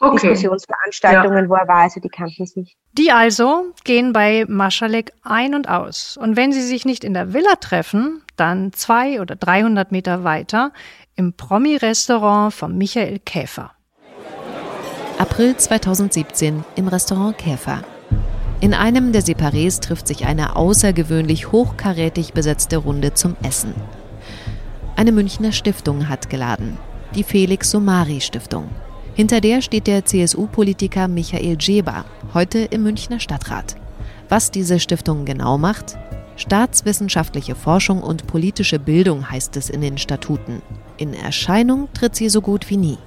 [0.00, 0.12] okay.
[0.12, 1.50] Diskussionsveranstaltungen, ja.
[1.50, 2.78] wo er war, also die kannten sich.
[2.92, 6.16] Die also gehen bei Maschalek ein und aus.
[6.16, 10.72] Und wenn sie sich nicht in der Villa treffen, dann zwei oder 300 Meter weiter
[11.16, 13.72] im Promi-Restaurant von Michael Käfer.
[15.18, 17.82] April 2017 im Restaurant Käfer.
[18.60, 23.72] In einem der Separés trifft sich eine außergewöhnlich hochkarätig besetzte Runde zum Essen.
[24.96, 26.76] Eine Münchner Stiftung hat geladen,
[27.14, 28.68] die Felix Somari Stiftung.
[29.14, 33.76] Hinter der steht der CSU-Politiker Michael Djeber, heute im Münchner Stadtrat.
[34.28, 35.96] Was diese Stiftung genau macht?
[36.34, 40.62] Staatswissenschaftliche Forschung und politische Bildung heißt es in den Statuten.
[40.96, 42.98] In Erscheinung tritt sie so gut wie nie.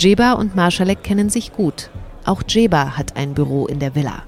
[0.00, 1.90] Djeber und Marschalek kennen sich gut.
[2.24, 4.22] Auch Djeber hat ein Büro in der Villa.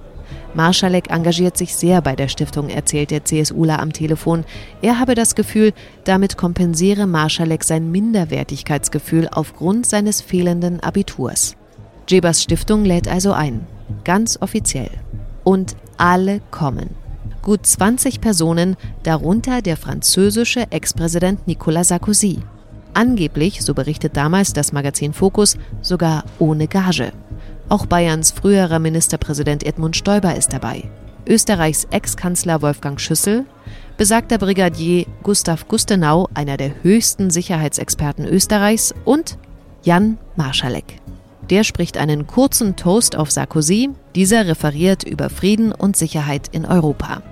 [0.55, 4.45] Marschalek engagiert sich sehr bei der Stiftung, erzählt der CSUler am Telefon.
[4.83, 5.73] Er habe das Gefühl,
[6.05, 11.57] damit kompensiere Marschalek sein Minderwertigkeitsgefühl aufgrund seines fehlenden Abiturs.
[12.09, 13.67] Jebers Stiftung lädt also ein.
[14.05, 14.91] Ganz offiziell.
[15.45, 16.91] Und alle kommen.
[17.43, 22.41] Gut 20 Personen, darunter der französische Ex-Präsident Nicolas Sarkozy.
[22.93, 27.13] Angeblich, so berichtet damals das Magazin Focus, sogar ohne Gage.
[27.71, 30.91] Auch Bayerns früherer Ministerpräsident Edmund Stoiber ist dabei.
[31.25, 33.47] Österreichs Ex-Kanzler Wolfgang Schüssel,
[33.97, 39.39] besagter Brigadier Gustav Gustenau, einer der höchsten Sicherheitsexperten Österreichs, und
[39.85, 40.97] Jan Marschalek.
[41.49, 47.23] Der spricht einen kurzen Toast auf Sarkozy, dieser referiert über Frieden und Sicherheit in Europa.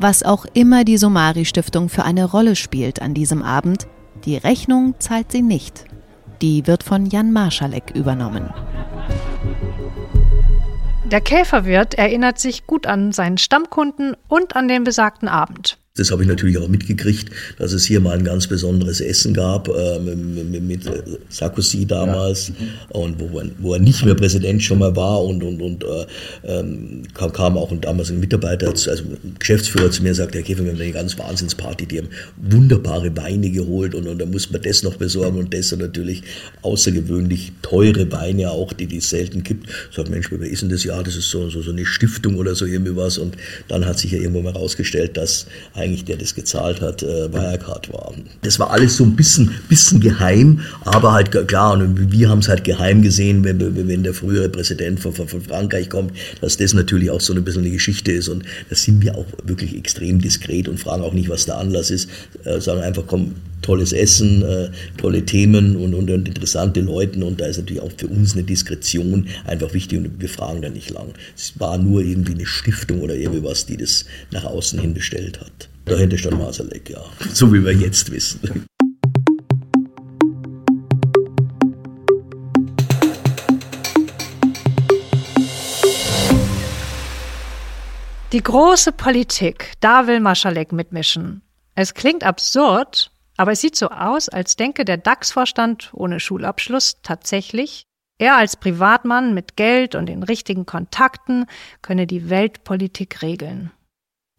[0.00, 3.86] Was auch immer die Somari-Stiftung für eine Rolle spielt an diesem Abend,
[4.24, 5.84] die Rechnung zahlt sie nicht.
[6.40, 8.48] Die wird von Jan Marschalek übernommen.
[11.14, 15.78] Der Käferwirt erinnert sich gut an seinen Stammkunden und an den besagten Abend.
[15.96, 19.68] Das habe ich natürlich auch mitgekriegt, dass es hier mal ein ganz besonderes Essen gab
[19.68, 20.82] äh, mit, mit,
[21.28, 22.54] Sarkozy damals ja.
[22.88, 26.06] und wo, wo, er nicht mehr Präsident schon mal war und, und, und äh,
[26.42, 30.44] ähm, kam, kam, auch damals ein Mitarbeiter, also ein Geschäftsführer zu mir und sagte, Herr
[30.44, 34.50] Käfer, wir haben eine ganz Wahnsinnsparty, die haben wunderbare Weine geholt und, und da muss
[34.50, 36.24] man das noch besorgen und das und natürlich
[36.62, 39.68] außergewöhnlich teure Weine auch, die die selten gibt.
[39.90, 40.82] Ich sage, Mensch, wer ist denn das?
[40.82, 43.36] Ja, das ist so, so, so eine Stiftung oder so irgendwie was und
[43.68, 45.46] dann hat sich ja irgendwo mal rausgestellt, dass
[45.84, 48.12] eigentlich der das gezahlt hat, äh, Wirecard war.
[48.42, 52.48] Das war alles so ein bisschen, bisschen geheim, aber halt klar, und wir haben es
[52.48, 57.10] halt geheim gesehen, wenn, wenn der frühere Präsident von, von, Frankreich kommt, dass das natürlich
[57.10, 60.68] auch so ein bisschen eine Geschichte ist und da sind wir auch wirklich extrem diskret
[60.68, 62.08] und fragen auch nicht, was der Anlass ist,
[62.44, 64.68] äh, sagen einfach, komm, tolles Essen, äh,
[64.98, 67.24] tolle Themen und, und, und, interessante Leute.
[67.24, 70.68] Und da ist natürlich auch für uns eine Diskretion einfach wichtig und wir fragen da
[70.68, 71.14] nicht lang.
[71.34, 75.68] Es war nur irgendwie eine Stiftung oder irgendwas, die das nach außen hin bestellt hat.
[75.84, 77.02] Dahinter stand Masalek, ja.
[77.32, 78.66] So wie wir jetzt wissen.
[88.32, 91.42] Die große Politik, da will Maschalek mitmischen.
[91.76, 97.84] Es klingt absurd, aber es sieht so aus, als denke der DAX-Vorstand ohne Schulabschluss tatsächlich,
[98.18, 101.46] er als Privatmann mit Geld und den richtigen Kontakten
[101.82, 103.70] könne die Weltpolitik regeln.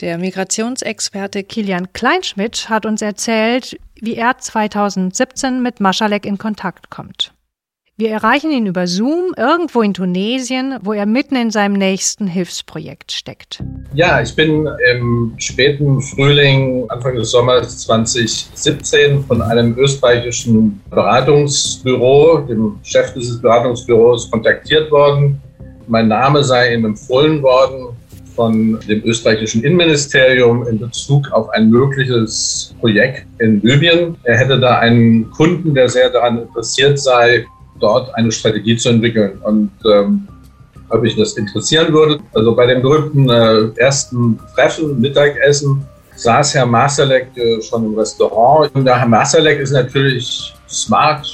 [0.02, 7.34] Der Migrationsexperte Kilian Kleinschmidt hat uns erzählt, wie er 2017 mit Maschalek in Kontakt kommt.
[7.96, 13.14] Wir erreichen ihn über Zoom irgendwo in Tunesien, wo er mitten in seinem nächsten Hilfsprojekt
[13.14, 13.64] steckt.
[13.94, 22.78] Ja, ich bin im späten Frühling, Anfang des Sommers 2017 von einem österreichischen Beratungsbüro, dem
[22.84, 25.42] Chef dieses Beratungsbüros, kontaktiert worden.
[25.88, 27.95] Mein Name sei ihm empfohlen worden
[28.36, 34.16] von dem österreichischen Innenministerium in Bezug auf ein mögliches Projekt in Libyen.
[34.24, 37.46] Er hätte da einen Kunden, der sehr daran interessiert sei,
[37.80, 39.38] dort eine Strategie zu entwickeln.
[39.44, 40.28] Und ähm,
[40.90, 42.20] ob ich das interessieren würde.
[42.34, 48.74] Also bei dem berühmten äh, ersten Treffen, Mittagessen, saß Herr Masalek äh, schon im Restaurant.
[48.76, 51.26] Und der Herr Masalek ist natürlich smart,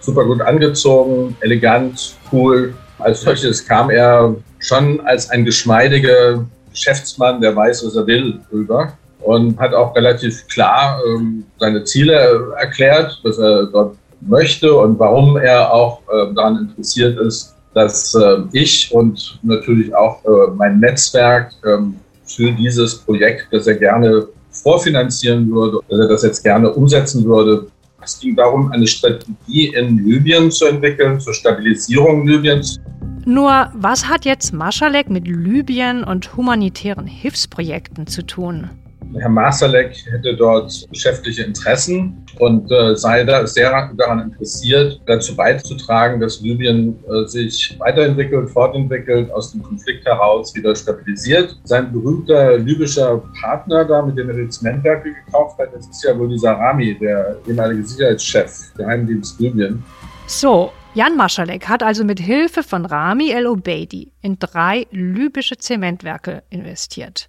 [0.00, 2.74] super gut angezogen, elegant, cool.
[2.98, 8.92] Als solches kam er schon als ein geschmeidiger Geschäftsmann, der weiß, was er will, rüber
[9.20, 15.36] und hat auch relativ klar ähm, seine Ziele erklärt, was er dort möchte und warum
[15.36, 21.52] er auch äh, daran interessiert ist, dass äh, ich und natürlich auch äh, mein Netzwerk
[21.64, 27.24] ähm, für dieses Projekt, das er gerne vorfinanzieren würde, dass er das jetzt gerne umsetzen
[27.24, 27.66] würde.
[28.02, 32.80] Es ging darum, eine Strategie in Libyen zu entwickeln, zur Stabilisierung Libyens.
[33.28, 38.70] Nur, was hat jetzt Maschalek mit Libyen und humanitären Hilfsprojekten zu tun?
[39.18, 46.20] Herr Masalek hätte dort geschäftliche Interessen und äh, sei da sehr daran interessiert, dazu beizutragen,
[46.20, 51.54] dass Libyen äh, sich weiterentwickelt, fortentwickelt, aus dem Konflikt heraus wieder stabilisiert.
[51.64, 56.18] Sein berühmter libyscher Partner da, mit dem er die Zementwerke gekauft hat, das ist ja
[56.18, 59.84] wohl dieser Rami, der ehemalige Sicherheitschef, Geheimdienst Libyen.
[60.26, 66.42] So, Jan Maschalek hat also mit Hilfe von Rami El Obeidi in drei libysche Zementwerke
[66.50, 67.28] investiert.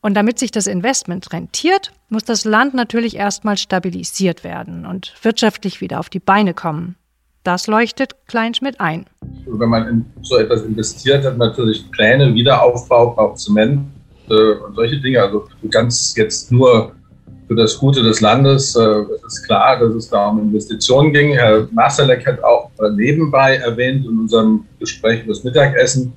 [0.00, 5.82] Und damit sich das Investment rentiert, muss das Land natürlich erstmal stabilisiert werden und wirtschaftlich
[5.82, 6.96] wieder auf die Beine kommen.
[7.44, 9.04] Das leuchtet Kleinschmidt ein.
[9.44, 13.82] Wenn man in so etwas investiert, hat man natürlich Pläne, Wiederaufbau, braucht Zement
[14.30, 15.20] äh, und solche Dinge.
[15.20, 16.94] Also ganz jetzt nur
[17.52, 18.74] für das Gute des Landes.
[18.74, 18.80] Äh,
[19.26, 21.34] es ist klar, dass es da um Investitionen ging.
[21.34, 26.14] Herr Masalek hat auch nebenbei erwähnt in unserem Gespräch über das Mittagessen,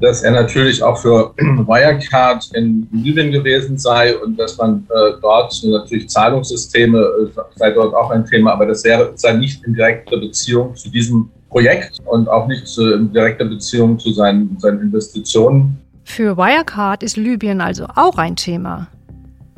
[0.00, 5.58] dass er natürlich auch für Wirecard in Libyen gewesen sei und dass man äh, dort
[5.64, 10.18] natürlich Zahlungssysteme äh, sei dort auch ein Thema, aber das wäre, sei nicht in direkter
[10.18, 15.78] Beziehung zu diesem Projekt und auch nicht in direkter Beziehung zu seinen, seinen Investitionen.
[16.04, 18.88] Für Wirecard ist Libyen also auch ein Thema.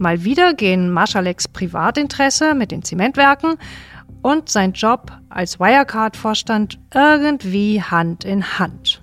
[0.03, 3.55] Mal wieder gehen Maschaleks Privatinteresse mit den Zementwerken
[4.21, 9.01] und sein Job als Wirecard-Vorstand irgendwie Hand in Hand.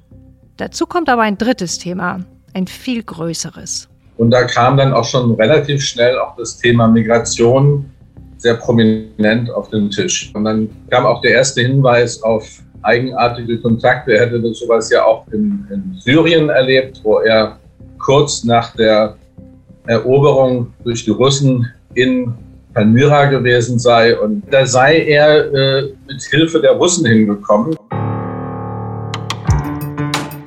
[0.58, 2.20] Dazu kommt aber ein drittes Thema,
[2.54, 3.88] ein viel größeres.
[4.18, 7.90] Und da kam dann auch schon relativ schnell auch das Thema Migration
[8.36, 10.32] sehr prominent auf den Tisch.
[10.34, 14.18] Und dann kam auch der erste Hinweis auf eigenartige Kontakte.
[14.18, 17.58] Er hätte sowas ja auch in, in Syrien erlebt, wo er
[17.98, 19.16] kurz nach der
[19.90, 22.34] Eroberung durch die Russen in
[22.74, 24.18] Palmyra gewesen sei.
[24.18, 27.76] Und da sei er äh, mit Hilfe der Russen hingekommen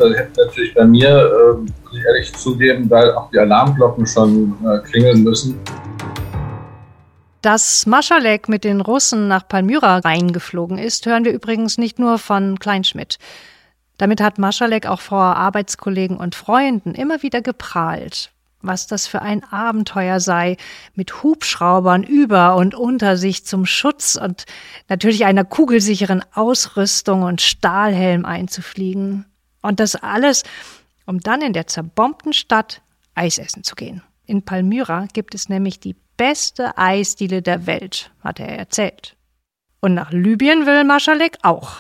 [0.03, 4.55] da hätte natürlich bei mir, äh, muss ich ehrlich zugeben, weil auch die Alarmglocken schon
[4.65, 5.59] äh, klingeln müssen.
[7.41, 12.59] Dass Maschalek mit den Russen nach Palmyra reingeflogen ist, hören wir übrigens nicht nur von
[12.59, 13.19] Kleinschmidt.
[13.99, 18.32] Damit hat Maschalek auch vor Arbeitskollegen und Freunden immer wieder geprahlt,
[18.63, 20.57] was das für ein Abenteuer sei,
[20.95, 24.45] mit Hubschraubern über und unter sich zum Schutz und
[24.89, 29.27] natürlich einer kugelsicheren Ausrüstung und Stahlhelm einzufliegen.
[29.61, 30.43] Und das alles,
[31.07, 32.83] um dann in der zerbombten Stadt
[33.15, 34.03] Eis essen zu gehen.
[34.25, 39.17] In Palmyra gibt es nämlich die beste Eisdiele der Welt, hat er erzählt.
[39.81, 41.79] Und nach Libyen will Maschalek auch.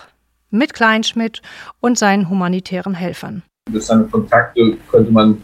[0.50, 1.40] Mit Kleinschmidt
[1.80, 3.42] und seinen humanitären Helfern.
[3.70, 5.42] Durch seine Kontakte könnte man,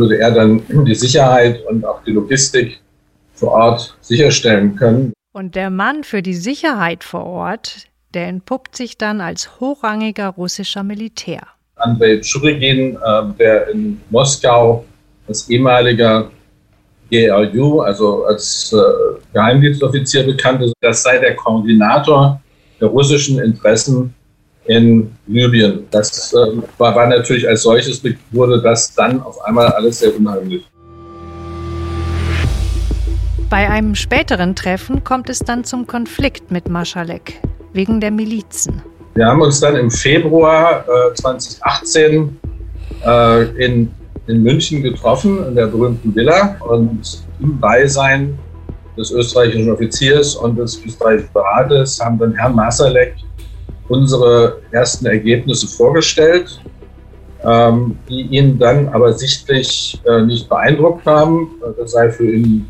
[0.00, 2.80] würde er dann die Sicherheit und auch die Logistik
[3.34, 5.12] vor Ort sicherstellen können.
[5.32, 10.82] Und der Mann für die Sicherheit vor Ort, der entpuppt sich dann als hochrangiger russischer
[10.82, 11.42] Militär.
[11.76, 14.84] Andrei Tschurigin, äh, der in Moskau
[15.28, 16.30] als ehemaliger
[17.10, 18.78] GRU, also als äh,
[19.32, 20.74] Geheimdienstoffizier bekannt ist.
[20.80, 22.40] Das sei der Koordinator
[22.80, 24.14] der russischen Interessen
[24.70, 25.84] in Libyen.
[25.90, 26.36] Das äh,
[26.78, 30.64] war, war natürlich als solches, wurde das dann auf einmal alles sehr unheimlich.
[33.48, 37.40] Bei einem späteren Treffen kommt es dann zum Konflikt mit Maschalek
[37.72, 38.80] wegen der Milizen.
[39.14, 42.38] Wir haben uns dann im Februar äh, 2018
[43.04, 43.90] äh, in,
[44.28, 48.38] in München getroffen, in der berühmten Villa und im Beisein
[48.96, 53.16] des österreichischen Offiziers und des österreichischen Berates haben dann Herrn Masalek
[53.90, 56.60] unsere ersten Ergebnisse vorgestellt,
[57.44, 61.50] ähm, die ihn dann aber sichtlich äh, nicht beeindruckt haben.
[61.76, 62.66] Das sei für ihn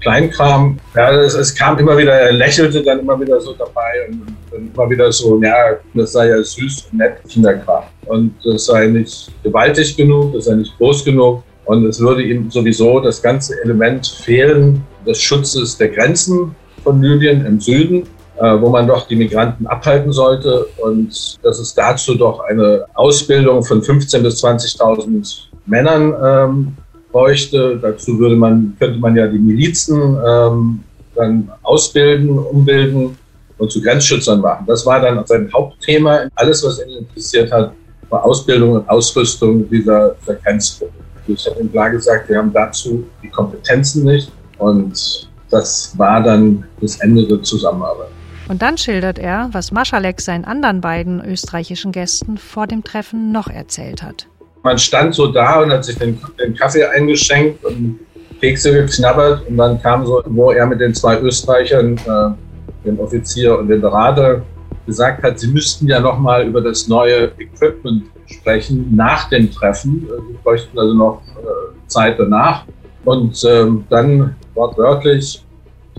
[0.00, 0.78] Kleinkram.
[0.94, 4.74] Ja, es, es, kam immer wieder, er lächelte dann immer wieder so dabei und, und
[4.74, 7.84] immer wieder so, ja, das sei ja süß und nett, Kinderkram.
[8.06, 11.42] Und das sei nicht gewaltig genug, das sei nicht groß genug.
[11.64, 17.46] Und es würde ihm sowieso das ganze Element fehlen des Schutzes der Grenzen von Libyen
[17.46, 18.02] im Süden,
[18.38, 20.66] wo man doch die Migranten abhalten sollte.
[20.78, 26.76] Und dass es dazu doch eine Ausbildung von 15.000 bis 20.000 Männern ähm,
[27.12, 27.78] bräuchte.
[27.80, 30.80] Dazu würde man, könnte man ja die Milizen ähm,
[31.14, 33.16] dann ausbilden, umbilden
[33.58, 34.64] und zu Grenzschützern machen.
[34.66, 36.28] Das war dann sein Hauptthema.
[36.34, 37.72] Alles, was ihn interessiert hat,
[38.10, 40.92] war Ausbildung und Ausrüstung dieser, dieser Grenzgruppe.
[41.26, 46.64] Ich habe ihm klar gesagt, wir haben dazu die Kompetenzen nicht und das war dann
[46.80, 48.08] das Ende der Zusammenarbeit.
[48.48, 53.48] Und dann schildert er, was Maschalek seinen anderen beiden österreichischen Gästen vor dem Treffen noch
[53.48, 54.26] erzählt hat
[54.64, 58.00] man stand so da und hat sich den, den Kaffee eingeschenkt und
[58.40, 63.58] Kekse geknabbert und dann kam so, wo er mit den zwei Österreichern, äh, dem Offizier
[63.58, 64.42] und dem Berater,
[64.86, 70.06] gesagt hat, sie müssten ja nochmal über das neue Equipment sprechen nach dem Treffen.
[70.28, 72.64] Sie bräuchten also noch äh, Zeit danach.
[73.04, 75.42] Und ähm, dann wortwörtlich,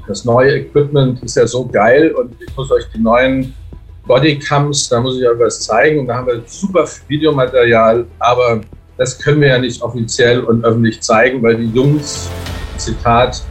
[0.07, 3.53] das neue Equipment ist ja so geil und ich muss euch die neuen
[4.05, 8.61] Bodycams, da muss ich euch was zeigen und da haben wir super Videomaterial, aber
[8.97, 12.29] das können wir ja nicht offiziell und öffentlich zeigen, weil die Jungs,
[12.77, 13.43] Zitat,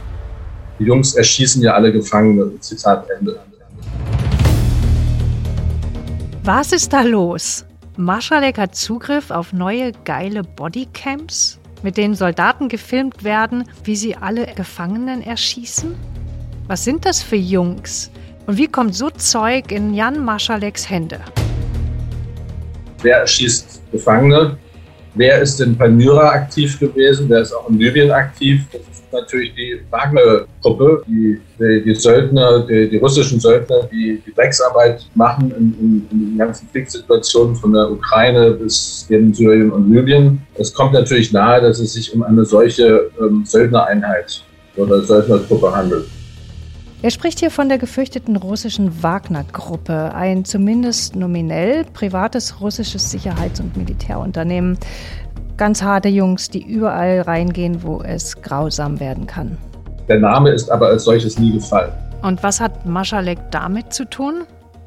[0.79, 3.39] die Jungs erschießen ja alle Gefangene, Zitat Ende.
[6.43, 7.65] Was ist da los?
[7.97, 14.45] Marschalek hat Zugriff auf neue geile Bodycams, mit denen Soldaten gefilmt werden, wie sie alle
[14.55, 15.95] Gefangenen erschießen?
[16.67, 18.09] Was sind das für Jungs?
[18.47, 21.19] Und wie kommt so Zeug in Jan Marschaleks Hände?
[23.03, 24.57] Wer erschießt Gefangene?
[25.13, 27.29] Wer ist in Palmyra aktiv gewesen?
[27.29, 28.63] Wer ist auch in Libyen aktiv?
[28.71, 34.33] Das ist natürlich die Wagner-Gruppe, die, die, die, Söldner, die, die, russischen Söldner, die die
[34.33, 39.93] Drecksarbeit machen in, in, in, den ganzen Kriegssituationen von der Ukraine bis in Syrien und
[39.93, 40.41] Libyen.
[40.55, 44.43] Es kommt natürlich nahe, dass es sich um eine solche ähm, Söldnereinheit
[44.77, 46.07] oder Söldnergruppe handelt.
[47.05, 53.77] Er spricht hier von der gefürchteten russischen Wagner-Gruppe, ein zumindest nominell privates russisches Sicherheits- und
[53.77, 54.75] Militärunternehmen.
[55.55, 59.55] Ganz harte Jungs, die überall reingehen, wo es grausam werden kann.
[60.07, 61.91] Der Name ist aber als solches nie gefallen.
[62.23, 64.45] Und was hat Maschalek damit zu tun?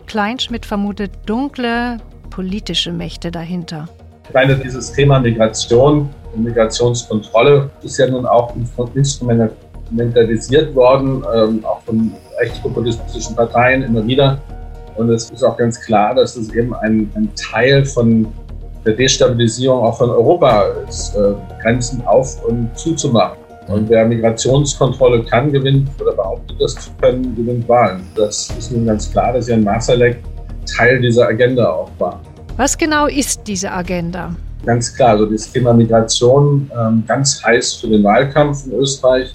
[0.08, 1.98] Kleinschmidt vermutet dunkle
[2.30, 3.88] politische Mächte dahinter.
[4.26, 8.52] Ich meine, dieses Thema Migration und Migrationskontrolle ist ja nun auch
[8.94, 9.52] Instrument
[9.90, 14.38] mentalisiert worden, ähm, auch von rechtspopulistischen Parteien immer wieder.
[14.96, 18.26] Und es ist auch ganz klar, dass es eben ein, ein Teil von
[18.84, 23.38] der Destabilisierung auch von Europa ist, äh, Grenzen auf und zuzumachen.
[23.68, 28.00] Und wer Migrationskontrolle kann, gewinnt oder behauptet, das zu können, gewinnt Wahlen.
[28.16, 30.18] Das ist nun ganz klar, dass Jan Masalek
[30.76, 32.20] Teil dieser Agenda auch war.
[32.56, 34.34] Was genau ist diese Agenda?
[34.64, 39.32] Ganz klar, also das Thema Migration ähm, ganz heiß für den Wahlkampf in Österreich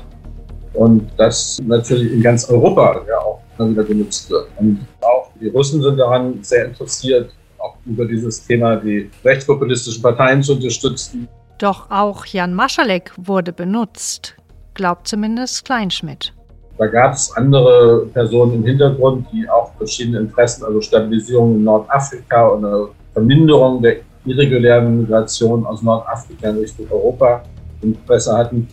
[0.74, 4.48] und das natürlich in ganz Europa ja auch wieder genutzt wird.
[4.58, 10.42] Und auch die Russen sind daran sehr interessiert, auch über dieses Thema die rechtspopulistischen Parteien
[10.42, 11.28] zu unterstützen.
[11.60, 14.36] Doch auch Jan Maschalek wurde benutzt,
[14.74, 16.34] glaubt zumindest Kleinschmidt.
[16.78, 22.48] Da gab es andere Personen im Hintergrund, die auch verschiedene Interessen, also Stabilisierung in Nordafrika
[22.48, 27.44] und eine Verminderung der irregulären Migration aus Nordafrika in Richtung Europa
[27.82, 28.68] Interesse hatten.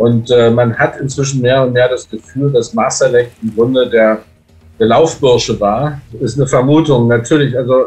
[0.00, 4.22] Und äh, man hat inzwischen mehr und mehr das Gefühl, dass Masalek im Grunde der,
[4.78, 6.00] der Laufbursche war.
[6.12, 7.54] Das ist eine Vermutung, natürlich.
[7.54, 7.86] Also, äh,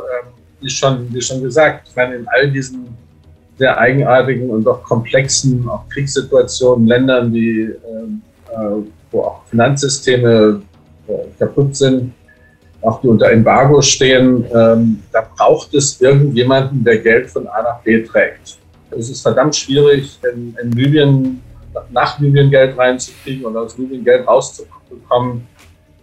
[0.62, 2.96] wie, schon, schon gesagt, ich meine, in all diesen
[3.58, 10.62] sehr eigenartigen und doch komplexen auch Kriegssituationen, Ländern, die, ähm, äh, wo auch Finanzsysteme
[11.08, 12.14] äh, kaputt sind,
[12.82, 17.80] auch die unter Embargo stehen, ähm, da braucht es irgendjemanden, der Geld von A nach
[17.82, 18.60] B trägt.
[18.92, 21.42] Es ist verdammt schwierig, in, in Libyen
[21.92, 25.48] nach Libyen Geld reinzukriegen und aus Libyen Geld rauszubekommen.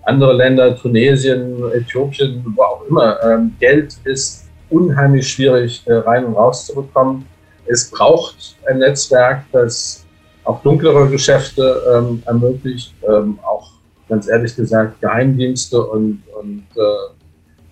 [0.03, 6.35] Andere Länder, Tunesien, Äthiopien, wo auch immer, ähm, Geld ist unheimlich schwierig äh, rein und
[6.35, 7.27] rauszubekommen.
[7.67, 10.07] Es braucht ein Netzwerk, das
[10.45, 13.73] auch dunklere Geschäfte ähm, ermöglicht, ähm, auch
[14.09, 17.15] ganz ehrlich gesagt Geheimdienste und, und äh,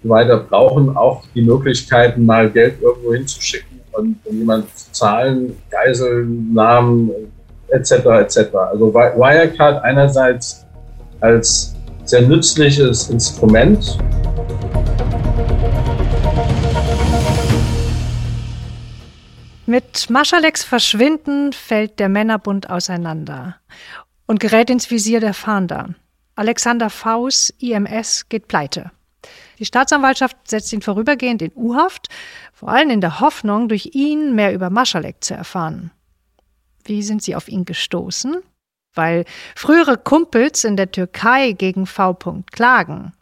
[0.02, 5.56] so weiter brauchen auch die Möglichkeiten, mal Geld irgendwo hinzuschicken und um jemanden zu zahlen,
[5.70, 7.10] Geiselnamen,
[7.70, 7.92] etc.
[7.92, 8.54] etc.
[8.54, 10.66] Also Wirecard einerseits
[11.20, 13.98] als sehr nützliches Instrument.
[19.66, 23.56] Mit Maschaleks Verschwinden fällt der Männerbund auseinander
[24.26, 25.90] und gerät ins Visier der Fahnder.
[26.36, 28.90] Alexander Faus, IMS, geht pleite.
[29.58, 32.08] Die Staatsanwaltschaft setzt ihn vorübergehend in U-Haft,
[32.54, 35.90] vor allem in der Hoffnung, durch ihn mehr über Maschalek zu erfahren.
[36.88, 38.38] Wie sind Sie auf ihn gestoßen?
[38.94, 39.24] Weil
[39.54, 42.14] frühere Kumpels in der Türkei gegen V.
[42.50, 43.12] klagen.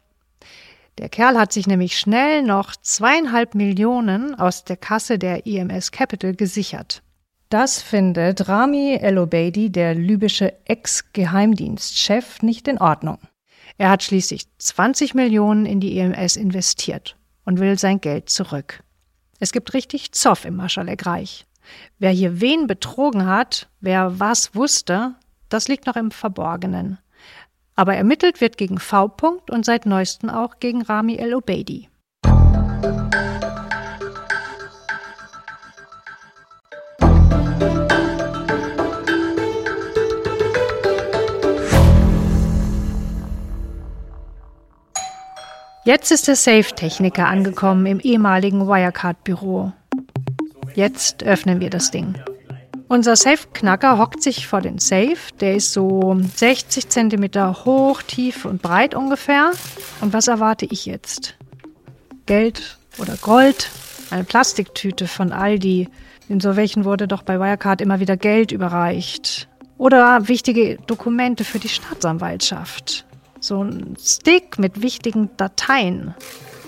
[0.99, 6.35] Der Kerl hat sich nämlich schnell noch zweieinhalb Millionen aus der Kasse der IMS Capital
[6.35, 7.03] gesichert.
[7.49, 13.19] Das findet Rami El-Obeidi, der libysche Ex-Geheimdienstchef, nicht in Ordnung.
[13.79, 18.83] Er hat schließlich 20 Millionen in die IMS investiert und will sein Geld zurück.
[19.39, 21.46] Es gibt richtig Zoff im Maschalek-Reich.
[21.99, 25.15] Wer hier wen betrogen hat, wer was wusste,
[25.49, 26.99] das liegt noch im Verborgenen.
[27.75, 29.15] Aber ermittelt wird gegen V.
[29.51, 31.89] und seit neuestem auch gegen Rami El-Obeidi.
[45.87, 49.73] Jetzt ist der Safe-Techniker angekommen im ehemaligen Wirecard-Büro.
[50.77, 52.15] Jetzt öffnen wir das Ding.
[52.87, 55.17] Unser Safe-Knacker hockt sich vor den Safe.
[55.41, 59.53] Der ist so 60 Zentimeter hoch, tief und breit ungefähr.
[60.03, 61.35] Und was erwarte ich jetzt?
[62.27, 63.71] Geld oder Gold?
[64.11, 65.89] Eine Plastiktüte von Aldi.
[66.29, 69.49] In so welchen wurde doch bei Wirecard immer wieder Geld überreicht.
[69.79, 73.07] Oder wichtige Dokumente für die Staatsanwaltschaft.
[73.41, 76.15] So ein Stick mit wichtigen Dateien.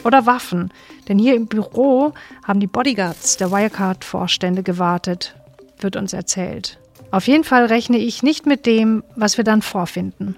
[0.04, 0.72] Oder Waffen.
[1.08, 2.12] Denn hier im Büro
[2.46, 5.34] haben die Bodyguards der Wirecard-Vorstände gewartet
[5.82, 6.78] wird uns erzählt.
[7.10, 10.36] Auf jeden Fall rechne ich nicht mit dem, was wir dann vorfinden.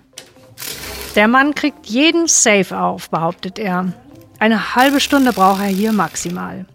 [1.17, 3.93] Der Mann kriegt jeden Safe auf, behauptet er.
[4.39, 6.67] Eine halbe Stunde braucht er hier maximal.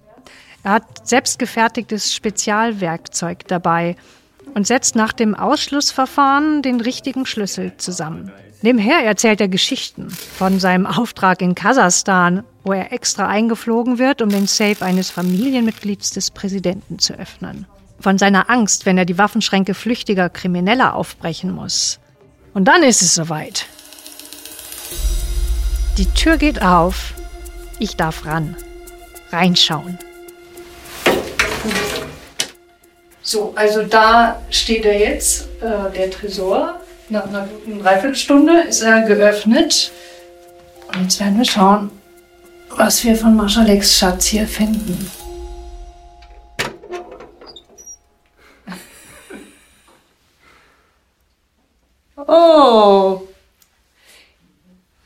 [0.64, 3.96] Er hat selbstgefertigtes Spezialwerkzeug dabei
[4.54, 8.32] und setzt nach dem Ausschlussverfahren den richtigen Schlüssel zusammen.
[8.62, 14.28] Nebenher erzählt er Geschichten von seinem Auftrag in Kasachstan, wo er extra eingeflogen wird, um
[14.28, 17.66] den Safe eines Familienmitglieds des Präsidenten zu öffnen
[18.00, 22.00] von seiner Angst, wenn er die Waffenschränke flüchtiger Krimineller aufbrechen muss.
[22.54, 23.66] Und dann ist es soweit.
[25.98, 27.14] Die Tür geht auf.
[27.80, 28.56] Ich darf ran.
[29.32, 29.98] Reinschauen.
[33.22, 36.80] So, also da steht er jetzt, äh, der Tresor.
[37.10, 39.92] Nach einer guten Dreiviertelstunde ist er geöffnet.
[40.94, 41.90] Und jetzt werden wir schauen,
[42.78, 45.10] was wir von Marschaleks Schatz hier finden.
[52.28, 53.22] Oh,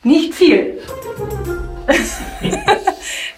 [0.02, 0.82] nicht viel.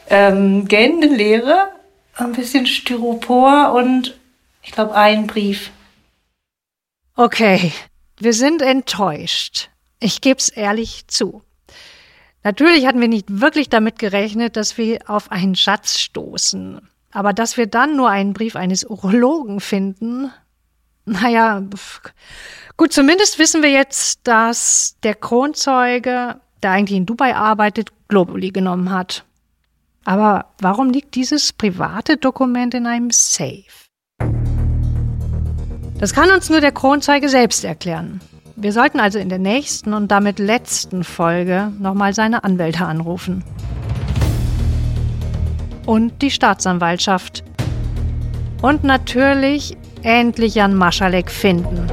[0.08, 1.70] ähm, gähnende Leere,
[2.14, 4.18] ein bisschen Styropor und
[4.62, 5.70] ich glaube ein Brief.
[7.16, 7.72] Okay,
[8.18, 9.68] wir sind enttäuscht.
[10.00, 11.42] Ich gebe es ehrlich zu.
[12.44, 16.80] Natürlich hatten wir nicht wirklich damit gerechnet, dass wir auf einen Schatz stoßen.
[17.12, 20.32] Aber dass wir dann nur einen Brief eines Urologen finden,
[21.04, 21.62] naja,
[22.76, 28.90] Gut, zumindest wissen wir jetzt, dass der Kronzeuge, der eigentlich in Dubai arbeitet, Globuli genommen
[28.90, 29.24] hat.
[30.04, 33.64] Aber warum liegt dieses private Dokument in einem Safe?
[35.98, 38.20] Das kann uns nur der Kronzeuge selbst erklären.
[38.62, 43.42] Wir sollten also in der nächsten und damit letzten Folge nochmal seine Anwälte anrufen.
[45.84, 47.42] Und die Staatsanwaltschaft.
[48.62, 51.88] Und natürlich endlich Jan Maschalek finden.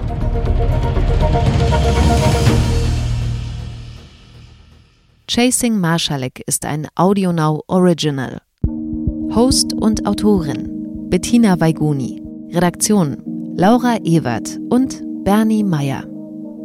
[5.27, 8.41] Chasing Marschalek ist ein AudioNow Original.
[9.33, 10.69] Host und Autorin
[11.09, 12.21] Bettina Weiguni.
[12.53, 13.17] Redaktion
[13.57, 16.03] Laura Ewert und Bernie Meyer.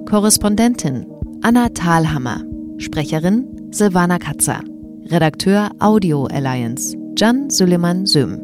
[0.07, 1.07] Korrespondentin
[1.43, 2.43] Anna Thalhammer.
[2.79, 4.61] Sprecherin Silvana Katzer.
[5.11, 8.41] Redakteur Audio Alliance Jan Süleyman Söm.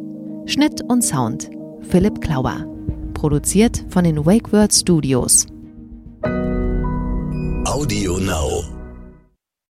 [0.47, 1.51] Schnitt und Sound
[1.83, 2.67] Philipp Klauer.
[3.15, 5.47] Produziert von den Wake Word Studios.
[7.67, 8.80] Audio Now.